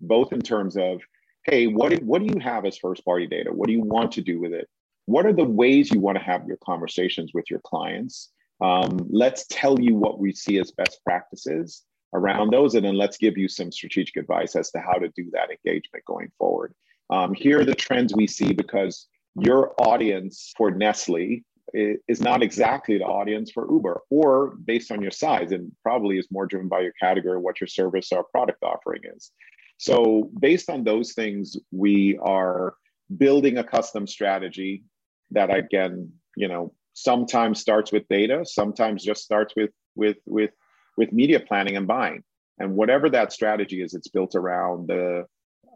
both 0.00 0.32
in 0.32 0.42
terms 0.42 0.76
of, 0.76 1.00
hey, 1.46 1.68
what 1.68 1.90
do, 1.90 1.96
what 2.04 2.20
do 2.20 2.26
you 2.26 2.40
have 2.40 2.64
as 2.64 2.76
first 2.76 3.04
party 3.04 3.26
data? 3.26 3.52
What 3.52 3.68
do 3.68 3.72
you 3.72 3.82
want 3.82 4.12
to 4.12 4.20
do 4.20 4.40
with 4.40 4.52
it? 4.52 4.68
What 5.06 5.26
are 5.26 5.32
the 5.32 5.44
ways 5.44 5.92
you 5.92 6.00
want 6.00 6.18
to 6.18 6.24
have 6.24 6.46
your 6.46 6.58
conversations 6.64 7.30
with 7.32 7.48
your 7.48 7.60
clients? 7.60 8.32
Um, 8.60 9.06
let's 9.08 9.46
tell 9.48 9.80
you 9.80 9.94
what 9.94 10.18
we 10.18 10.32
see 10.32 10.58
as 10.58 10.72
best 10.72 11.00
practices 11.04 11.84
around 12.12 12.50
those, 12.50 12.74
and 12.74 12.84
then 12.84 12.96
let's 12.96 13.16
give 13.16 13.38
you 13.38 13.46
some 13.46 13.70
strategic 13.70 14.16
advice 14.16 14.56
as 14.56 14.70
to 14.72 14.80
how 14.80 14.94
to 14.94 15.08
do 15.14 15.30
that 15.32 15.50
engagement 15.50 16.04
going 16.04 16.32
forward. 16.38 16.74
Um, 17.10 17.34
here 17.34 17.60
are 17.60 17.64
the 17.64 17.74
trends 17.74 18.14
we 18.14 18.26
see 18.26 18.52
because 18.52 19.06
your 19.36 19.74
audience 19.78 20.52
for 20.56 20.72
Nestle 20.72 21.44
is 21.74 22.20
not 22.20 22.42
exactly 22.42 22.98
the 22.98 23.04
audience 23.04 23.52
for 23.52 23.70
Uber, 23.70 24.00
or 24.10 24.56
based 24.64 24.90
on 24.90 25.02
your 25.02 25.10
size, 25.10 25.52
and 25.52 25.70
probably 25.82 26.18
is 26.18 26.26
more 26.30 26.46
driven 26.46 26.68
by 26.68 26.80
your 26.80 26.94
category, 27.00 27.38
what 27.38 27.60
your 27.60 27.68
service 27.68 28.10
or 28.10 28.24
product 28.24 28.62
offering 28.64 29.02
is. 29.14 29.30
So, 29.78 30.30
based 30.38 30.70
on 30.70 30.84
those 30.84 31.12
things, 31.12 31.56
we 31.70 32.18
are 32.18 32.74
building 33.16 33.58
a 33.58 33.64
custom 33.64 34.06
strategy 34.06 34.84
that, 35.30 35.54
again, 35.54 36.12
you 36.36 36.48
know, 36.48 36.72
sometimes 36.94 37.60
starts 37.60 37.92
with 37.92 38.08
data, 38.08 38.44
sometimes 38.44 39.04
just 39.04 39.22
starts 39.22 39.54
with 39.54 39.70
with 39.94 40.16
with 40.26 40.50
with 40.96 41.12
media 41.12 41.40
planning 41.40 41.76
and 41.76 41.86
buying. 41.86 42.24
And 42.58 42.74
whatever 42.74 43.10
that 43.10 43.32
strategy 43.32 43.82
is, 43.82 43.92
it's 43.94 44.08
built 44.08 44.34
around 44.34 44.88
the 44.88 45.26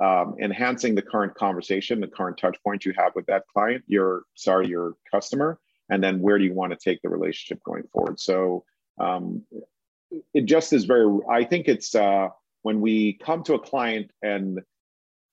um, 0.01 0.37
enhancing 0.41 0.95
the 0.95 1.03
current 1.03 1.35
conversation, 1.35 2.01
the 2.01 2.07
current 2.07 2.39
touch 2.39 2.57
point 2.65 2.87
you 2.87 2.95
have 2.97 3.13
with 3.15 3.27
that 3.27 3.45
client, 3.53 3.85
your 3.87 4.23
sorry, 4.35 4.67
your 4.67 4.95
customer, 5.11 5.59
and 5.91 6.03
then 6.03 6.21
where 6.21 6.39
do 6.39 6.45
you 6.45 6.55
want 6.55 6.73
to 6.73 6.79
take 6.79 7.03
the 7.03 7.11
relationship 7.11 7.63
going 7.65 7.85
forward. 7.93 8.19
So 8.19 8.65
um, 8.99 9.43
it 10.33 10.47
just 10.47 10.73
is 10.73 10.85
very. 10.85 11.07
I 11.31 11.45
think 11.45 11.69
it's 11.69 11.95
uh, 11.95 12.29
when 12.63 12.81
we 12.81 13.15
come 13.15 13.43
to 13.45 13.55
a 13.55 13.59
client 13.59 14.11
and 14.23 14.61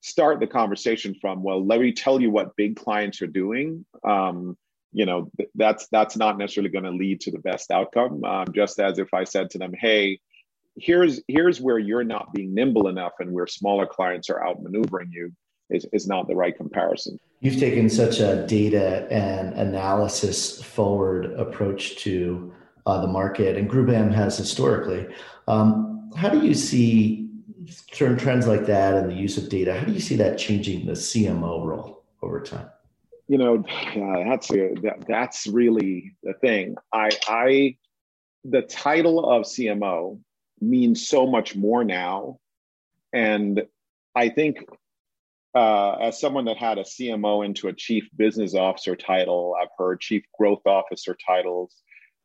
start 0.02 0.40
the 0.40 0.48
conversation 0.48 1.16
from, 1.20 1.44
well, 1.44 1.66
let 1.66 1.80
me 1.80 1.92
tell 1.92 2.22
you 2.22 2.30
what 2.30 2.56
big 2.56 2.76
clients 2.76 3.22
are 3.22 3.28
doing. 3.28 3.86
Um, 4.08 4.58
you 4.94 5.06
know 5.06 5.30
that's 5.54 5.88
that's 5.90 6.16
not 6.16 6.38
necessarily 6.38 6.72
going 6.72 6.86
to 6.86 6.92
lead 6.92 7.20
to 7.22 7.30
the 7.30 7.40
best 7.40 7.72
outcome. 7.72 8.24
Um, 8.24 8.48
just 8.54 8.80
as 8.80 9.00
if 9.00 9.14
i 9.14 9.26
said 9.26 9.50
to 9.50 9.58
them 9.58 9.74
hey 9.78 10.20
here's 10.78 11.22
here's 11.28 11.60
where 11.60 11.80
you're 11.80 12.04
not 12.04 12.34
being 12.34 12.54
nimble 12.54 12.88
enough 12.88 13.14
and 13.20 13.32
where 13.32 13.48
smaller 13.48 13.86
clients 13.86 14.30
are 14.30 14.40
outmaneuvering 14.40 15.12
you 15.12 15.32
is, 15.70 15.86
is 15.92 16.08
not 16.08 16.28
the 16.28 16.36
right 16.36 16.56
comparison. 16.56 17.20
You've 17.42 17.60
taken 17.60 17.90
such 17.90 18.20
a 18.20 18.46
data 18.48 19.08
and 19.12 19.54
analysis 19.54 20.62
forward 20.62 21.26
approach 21.34 21.98
to 21.98 22.54
uh, 22.86 23.02
the 23.02 23.08
market 23.08 23.58
and 23.58 23.70
GroupM 23.70 24.14
has 24.14 24.38
historically. 24.38 25.08
Um, 25.48 25.97
how 26.18 26.30
do 26.30 26.46
you 26.46 26.54
see 26.56 27.30
certain 27.92 28.18
trends 28.18 28.48
like 28.48 28.66
that 28.66 28.96
and 28.96 29.12
the 29.12 29.16
use 29.16 29.38
of 29.38 29.50
data 29.50 29.78
how 29.78 29.86
do 29.86 29.92
you 29.92 30.00
see 30.00 30.16
that 30.16 30.38
changing 30.38 30.86
the 30.86 30.94
cmo 30.94 31.64
role 31.64 32.04
over 32.24 32.42
time? 32.42 32.68
You 33.28 33.38
know 33.38 33.56
uh, 33.58 34.30
that's 34.30 34.50
a, 34.52 34.74
that, 34.84 35.06
that's 35.08 35.48
really 35.48 36.16
the 36.24 36.34
thing. 36.34 36.76
I 36.94 37.10
i 37.28 37.78
the 38.44 38.62
title 38.64 39.30
of 39.30 39.44
cmo 39.44 40.20
means 40.60 41.08
so 41.08 41.28
much 41.28 41.56
more 41.56 41.84
now. 41.84 42.40
And 43.14 43.64
i 44.16 44.30
think 44.30 44.66
uh, 45.56 45.94
as 45.96 46.20
someone 46.20 46.46
that 46.46 46.58
had 46.58 46.78
a 46.78 46.84
cmo 46.84 47.46
into 47.46 47.68
a 47.68 47.74
chief 47.74 48.08
business 48.16 48.56
officer 48.56 48.96
title 48.96 49.56
i've 49.62 49.76
heard 49.78 50.00
chief 50.00 50.24
growth 50.38 50.66
officer 50.66 51.16
titles. 51.26 51.76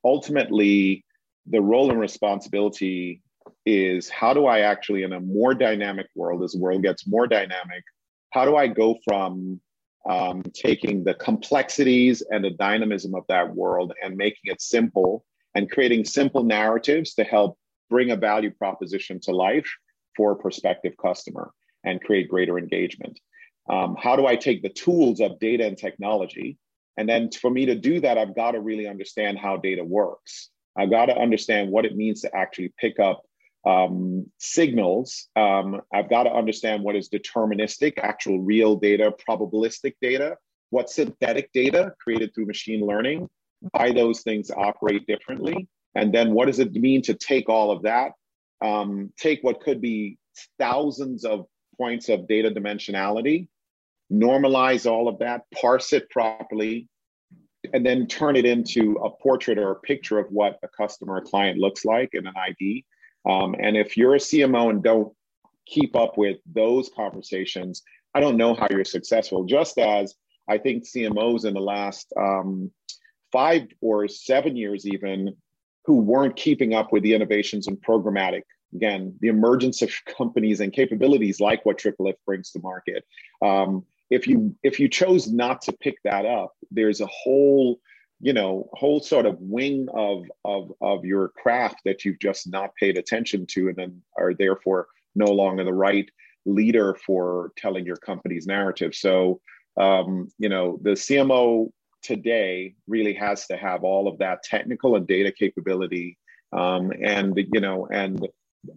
Ultimately 0.05 1.05
the 1.47 1.61
role 1.61 1.91
and 1.91 2.01
responsibility 2.01 3.23
is 3.67 4.09
how 4.09 4.33
do 4.33 4.47
i 4.47 4.61
actually 4.61 5.03
in 5.03 5.13
a 5.13 5.21
more 5.21 5.55
dynamic 5.55 6.07
world 6.15 6.43
as 6.43 6.53
the 6.53 6.59
world 6.59 6.83
gets 6.83 7.07
more 7.07 7.27
dynamic 7.27 7.85
how 8.31 8.45
do 8.45 8.57
i 8.57 8.67
go 8.67 8.97
from 9.05 9.61
um, 10.09 10.43
taking 10.53 11.05
the 11.05 11.15
complexities 11.15 12.23
and 12.31 12.45
the 12.45 12.51
dynamism 12.51 13.15
of 13.15 13.25
that 13.29 13.55
world 13.55 13.93
and 14.03 14.17
making 14.17 14.41
it 14.45 14.61
simple 14.61 15.25
and 15.55 15.71
creating 15.71 16.05
simple 16.05 16.43
narratives 16.43 17.15
to 17.15 17.25
help 17.25 17.59
bring 17.89 18.11
a 18.11 18.17
value 18.17 18.51
proposition 18.51 19.21
to 19.21 19.33
life 19.33 19.69
for 20.17 20.33
a 20.33 20.37
prospective 20.37 20.95
customer 21.01 21.53
and 21.85 22.03
create 22.03 22.29
greater 22.29 22.59
engagement. 22.59 23.19
Um, 23.71 23.97
how 23.99 24.17
do 24.17 24.27
I 24.27 24.37
take 24.37 24.63
the 24.63 24.71
tools 24.71 25.21
of 25.21 25.39
data 25.39 25.65
and 25.67 25.77
technology? 25.77 26.59
And 26.97 27.09
then 27.09 27.31
for 27.31 27.51
me 27.51 27.67
to 27.67 27.75
do 27.75 28.01
that, 28.01 28.19
I've 28.19 28.35
got 28.35 28.53
to 28.53 28.61
really 28.61 28.89
understand 28.89 29.39
how 29.39 29.57
data 29.57 29.85
works. 29.85 30.51
I've 30.77 30.91
got 30.91 31.07
to 31.07 31.17
understand 31.17 31.71
what 31.71 31.85
it 31.85 31.97
means 31.97 32.23
to 32.23 32.35
actually 32.35 32.73
pick 32.79 32.99
up 32.99 33.23
um, 33.65 34.27
signals, 34.39 35.29
um, 35.37 35.81
I've 35.93 36.11
got 36.11 36.25
to 36.25 36.33
understand 36.33 36.83
what 36.83 36.97
is 36.97 37.09
deterministic, 37.09 37.99
actual 37.99 38.41
real 38.41 38.77
data, 38.77 39.13
probabilistic 39.29 39.95
data, 40.03 40.37
what 40.71 40.91
synthetic 40.91 41.53
data 41.53 41.93
created 42.03 42.35
through 42.35 42.47
machine 42.47 42.85
learning, 42.85 43.29
why 43.71 43.93
those 43.93 44.23
things 44.23 44.51
operate 44.51 45.07
differently, 45.07 45.69
and 45.95 46.13
then 46.13 46.33
what 46.33 46.47
does 46.47 46.59
it 46.59 46.73
mean 46.73 47.03
to 47.03 47.15
take 47.15 47.49
all 47.49 47.71
of 47.71 47.83
that, 47.83 48.13
um, 48.63 49.13
take 49.17 49.43
what 49.43 49.61
could 49.61 49.81
be 49.81 50.19
thousands 50.59 51.25
of 51.25 51.47
points 51.79 52.09
of 52.09 52.27
data 52.27 52.51
dimensionality, 52.51 53.49
normalize 54.13 54.91
all 54.91 55.09
of 55.09 55.19
that, 55.21 55.43
parse 55.55 55.93
it 55.93 56.11
properly, 56.11 56.89
and 57.73 57.87
then 57.87 58.07
turn 58.09 58.35
it 58.35 58.45
into 58.45 58.97
a 59.05 59.11
portrait 59.11 59.59
or 59.59 59.71
a 59.71 59.81
picture 59.81 60.19
of 60.19 60.27
what 60.31 60.59
a 60.65 60.69
customer 60.69 61.17
or 61.17 61.21
client 61.21 61.59
looks 61.59 61.85
like 61.85 62.11
in 62.13 62.27
an 62.27 62.35
ID 62.37 62.85
um, 63.29 63.55
and 63.59 63.77
if 63.77 63.97
you're 63.97 64.15
a 64.15 64.19
CMO 64.19 64.71
and 64.71 64.83
don't 64.83 65.13
keep 65.67 65.95
up 65.97 66.19
with 66.19 66.39
those 66.47 66.91
conversations, 66.95 67.83
I 68.15 68.21
don't 68.21 68.37
know 68.37 68.55
how 68.55 68.67
you're 68.71 68.85
successful. 68.85 69.45
Just 69.45 69.79
as 69.79 70.15
I 70.49 70.59
think 70.59 70.85
CMOs 70.85 71.45
in 71.45 71.55
the 71.55 71.61
last 71.61 72.13
um, 72.17 72.71
five 73.31 73.69
or 73.81 74.09
seven 74.09 74.57
years, 74.57 74.87
even 74.87 75.37
who 75.85 75.97
weren't 75.97 76.37
keeping 76.37 76.75
up 76.75 76.93
with 76.93 77.03
the 77.03 77.15
innovations 77.15 77.67
in 77.67 77.77
programmatic. 77.77 78.43
Again, 78.75 79.15
the 79.21 79.29
emergence 79.29 79.83
of 79.83 79.93
companies 80.17 80.61
and 80.61 80.73
capabilities 80.73 81.41
like 81.41 81.65
what 81.65 81.79
TripleLift 81.79 82.19
brings 82.27 82.51
to 82.53 82.61
market. 82.61 83.05
Um, 83.43 83.85
if 84.11 84.27
you 84.27 84.55
if 84.63 84.79
you 84.79 84.89
chose 84.89 85.33
not 85.33 85.63
to 85.63 85.73
pick 85.73 85.97
that 86.05 86.27
up, 86.27 86.53
there's 86.71 87.01
a 87.01 87.07
whole 87.07 87.81
you 88.23 88.33
know 88.33 88.71
whole 88.73 89.01
sort 89.01 89.27
of 89.27 89.37
wing 89.41 89.89
of 89.93 90.25
of 90.45 90.73
of 90.81 91.05
your 91.05 91.29
craft 91.29 91.81
that 91.85 92.05
you've 92.05 92.21
just 92.21 92.49
not 92.49 92.75
paid 92.77 92.97
attention 92.97 93.45
to 93.47 93.69
and 93.69 93.77
then 93.77 94.01
are 94.17 94.33
therefore 94.33 94.87
no 95.15 95.27
longer 95.27 95.65
the 95.65 95.73
right 95.73 96.09
leader 96.47 96.95
for 97.07 97.53
telling 97.57 97.85
your 97.85 97.97
company's 97.97 98.47
narrative. 98.47 98.95
So 98.95 99.41
um, 99.77 100.29
you 100.39 100.49
know 100.49 100.79
the 100.83 100.91
cmo 100.91 101.71
today 102.03 102.75
really 102.87 103.15
has 103.15 103.47
to 103.47 103.57
have 103.57 103.85
all 103.85 104.07
of 104.07 104.19
that 104.19 104.43
technical 104.43 104.97
and 104.97 105.07
data 105.07 105.33
capability 105.33 106.19
um, 106.53 106.93
and 107.03 107.37
you 107.53 107.61
know 107.61 107.89
and 107.93 108.29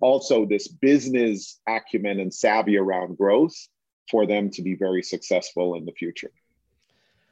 also 0.01 0.45
this 0.45 0.67
business 0.67 1.59
acumen 1.67 2.19
and 2.19 2.33
savvy 2.33 2.77
around 2.77 3.17
growth 3.17 3.55
for 4.09 4.25
them 4.25 4.49
to 4.51 4.61
be 4.61 4.75
very 4.75 5.03
successful 5.03 5.75
in 5.75 5.85
the 5.85 5.91
future 5.91 6.31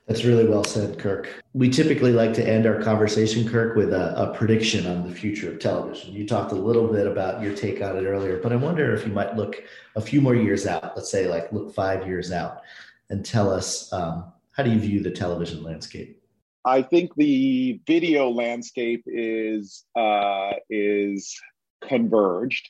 that's 0.07 0.25
really 0.25 0.45
well 0.45 0.63
said, 0.65 0.99
Kirk. 0.99 1.43
We 1.53 1.69
typically 1.69 2.11
like 2.11 2.33
to 2.33 2.47
end 2.47 2.65
our 2.65 2.81
conversation, 2.81 3.47
Kirk, 3.47 3.75
with 3.75 3.93
a, 3.93 4.21
a, 4.21 4.33
prediction 4.33 4.85
on 4.85 5.07
the 5.07 5.15
future 5.15 5.51
of 5.51 5.59
television. 5.59 6.13
You 6.13 6.27
talked 6.27 6.51
a 6.51 6.55
little 6.55 6.87
bit 6.87 7.07
about 7.07 7.41
your 7.41 7.55
take 7.55 7.81
on 7.81 7.97
it 7.97 8.05
earlier, 8.05 8.37
but 8.37 8.51
I 8.51 8.57
wonder 8.57 8.93
if 8.93 9.07
you 9.07 9.13
might 9.13 9.37
look 9.37 9.63
a 9.95 10.01
few 10.01 10.19
more 10.19 10.35
years 10.35 10.67
out, 10.67 10.95
let's 10.95 11.09
say 11.09 11.27
like 11.27 11.51
look 11.53 11.73
five 11.73 12.05
years 12.05 12.31
out, 12.31 12.61
and 13.09 13.25
tell 13.25 13.49
us 13.49 13.91
um, 13.93 14.25
how 14.51 14.63
do 14.63 14.71
you 14.71 14.79
view 14.79 15.01
the 15.01 15.11
television 15.11 15.63
landscape? 15.63 16.21
I 16.65 16.81
think 16.81 17.15
the 17.15 17.79
video 17.87 18.29
landscape 18.29 19.03
is 19.05 19.85
uh, 19.95 20.53
is 20.69 21.39
converged. 21.87 22.69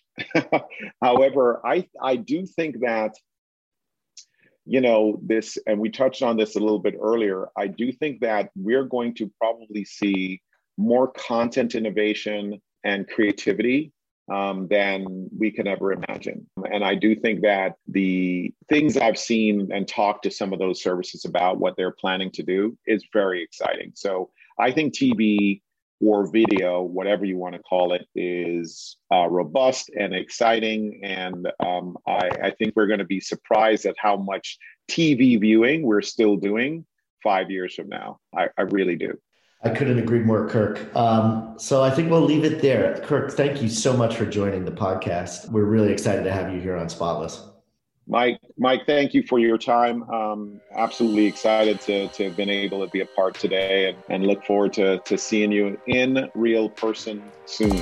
However, 1.01 1.61
I 1.65 1.87
I 2.01 2.15
do 2.15 2.45
think 2.45 2.79
that 2.81 3.15
you 4.65 4.81
know, 4.81 5.19
this, 5.21 5.57
and 5.67 5.79
we 5.79 5.89
touched 5.89 6.23
on 6.23 6.37
this 6.37 6.55
a 6.55 6.59
little 6.59 6.79
bit 6.79 6.95
earlier, 7.01 7.47
I 7.57 7.67
do 7.67 7.91
think 7.91 8.21
that 8.21 8.49
we're 8.55 8.85
going 8.85 9.13
to 9.15 9.31
probably 9.39 9.83
see 9.85 10.41
more 10.77 11.09
content 11.11 11.75
innovation 11.75 12.61
and 12.83 13.07
creativity 13.07 13.91
um, 14.31 14.67
than 14.69 15.29
we 15.37 15.51
can 15.51 15.67
ever 15.67 15.91
imagine. 15.91 16.47
And 16.71 16.83
I 16.83 16.95
do 16.95 17.15
think 17.15 17.41
that 17.41 17.75
the 17.87 18.53
things 18.69 18.95
I've 18.95 19.17
seen 19.17 19.69
and 19.73 19.87
talked 19.87 20.23
to 20.23 20.31
some 20.31 20.53
of 20.53 20.59
those 20.59 20.81
services 20.81 21.25
about 21.25 21.59
what 21.59 21.75
they're 21.75 21.91
planning 21.91 22.31
to 22.31 22.43
do 22.43 22.77
is 22.87 23.05
very 23.11 23.43
exciting. 23.43 23.91
So 23.95 24.29
I 24.59 24.71
think 24.71 24.93
TV 24.93 25.61
or 26.05 26.29
video, 26.29 26.81
whatever 26.81 27.25
you 27.25 27.37
want 27.37 27.55
to 27.55 27.61
call 27.61 27.93
it, 27.93 28.07
is 28.15 28.97
uh, 29.11 29.27
robust 29.27 29.89
and 29.97 30.13
exciting. 30.13 31.01
And 31.03 31.51
um, 31.65 31.97
I, 32.07 32.29
I, 32.43 32.51
think 32.51 32.73
we're 32.75 32.87
going 32.87 32.99
to 32.99 33.05
be 33.05 33.19
surprised 33.19 33.85
at 33.85 33.95
how 33.97 34.17
much 34.17 34.57
TV 34.89 35.39
viewing 35.39 35.83
we're 35.83 36.01
still 36.01 36.35
doing 36.35 36.85
five 37.21 37.49
years 37.49 37.75
from 37.75 37.89
now. 37.89 38.19
I, 38.35 38.49
I 38.57 38.63
really 38.63 38.95
do. 38.95 39.17
I 39.63 39.69
couldn't 39.69 39.97
agree 39.97 40.19
more, 40.19 40.49
Kirk. 40.49 40.93
Um, 40.93 41.55
so 41.57 41.81
I 41.81 41.89
think 41.89 42.11
we'll 42.11 42.21
leave 42.21 42.43
it 42.43 42.61
there. 42.61 42.99
Kirk, 43.05 43.31
thank 43.31 43.61
you 43.61 43.69
so 43.69 43.95
much 43.95 44.17
for 44.17 44.25
joining 44.25 44.65
the 44.65 44.71
podcast. 44.71 45.49
We're 45.49 45.63
really 45.63 45.93
excited 45.93 46.25
to 46.25 46.33
have 46.33 46.53
you 46.53 46.59
here 46.59 46.75
on 46.75 46.89
Spotless. 46.89 47.41
Mike, 48.05 48.39
Mike, 48.57 48.85
thank 48.85 49.13
you 49.13 49.23
for 49.23 49.39
your 49.39 49.57
time. 49.57 50.03
Um, 50.09 50.61
absolutely 50.75 51.25
excited 51.25 51.81
to, 51.81 52.07
to 52.09 52.25
have 52.25 52.37
been 52.37 52.49
able 52.49 52.85
to 52.85 52.91
be 52.91 53.01
a 53.01 53.05
part 53.05 53.35
today 53.35 53.89
and, 53.89 53.97
and 54.09 54.27
look 54.27 54.45
forward 54.45 54.73
to, 54.73 54.99
to 54.99 55.17
seeing 55.17 55.51
you 55.51 55.79
in 55.87 56.29
real 56.35 56.69
person 56.69 57.23
soon. 57.45 57.81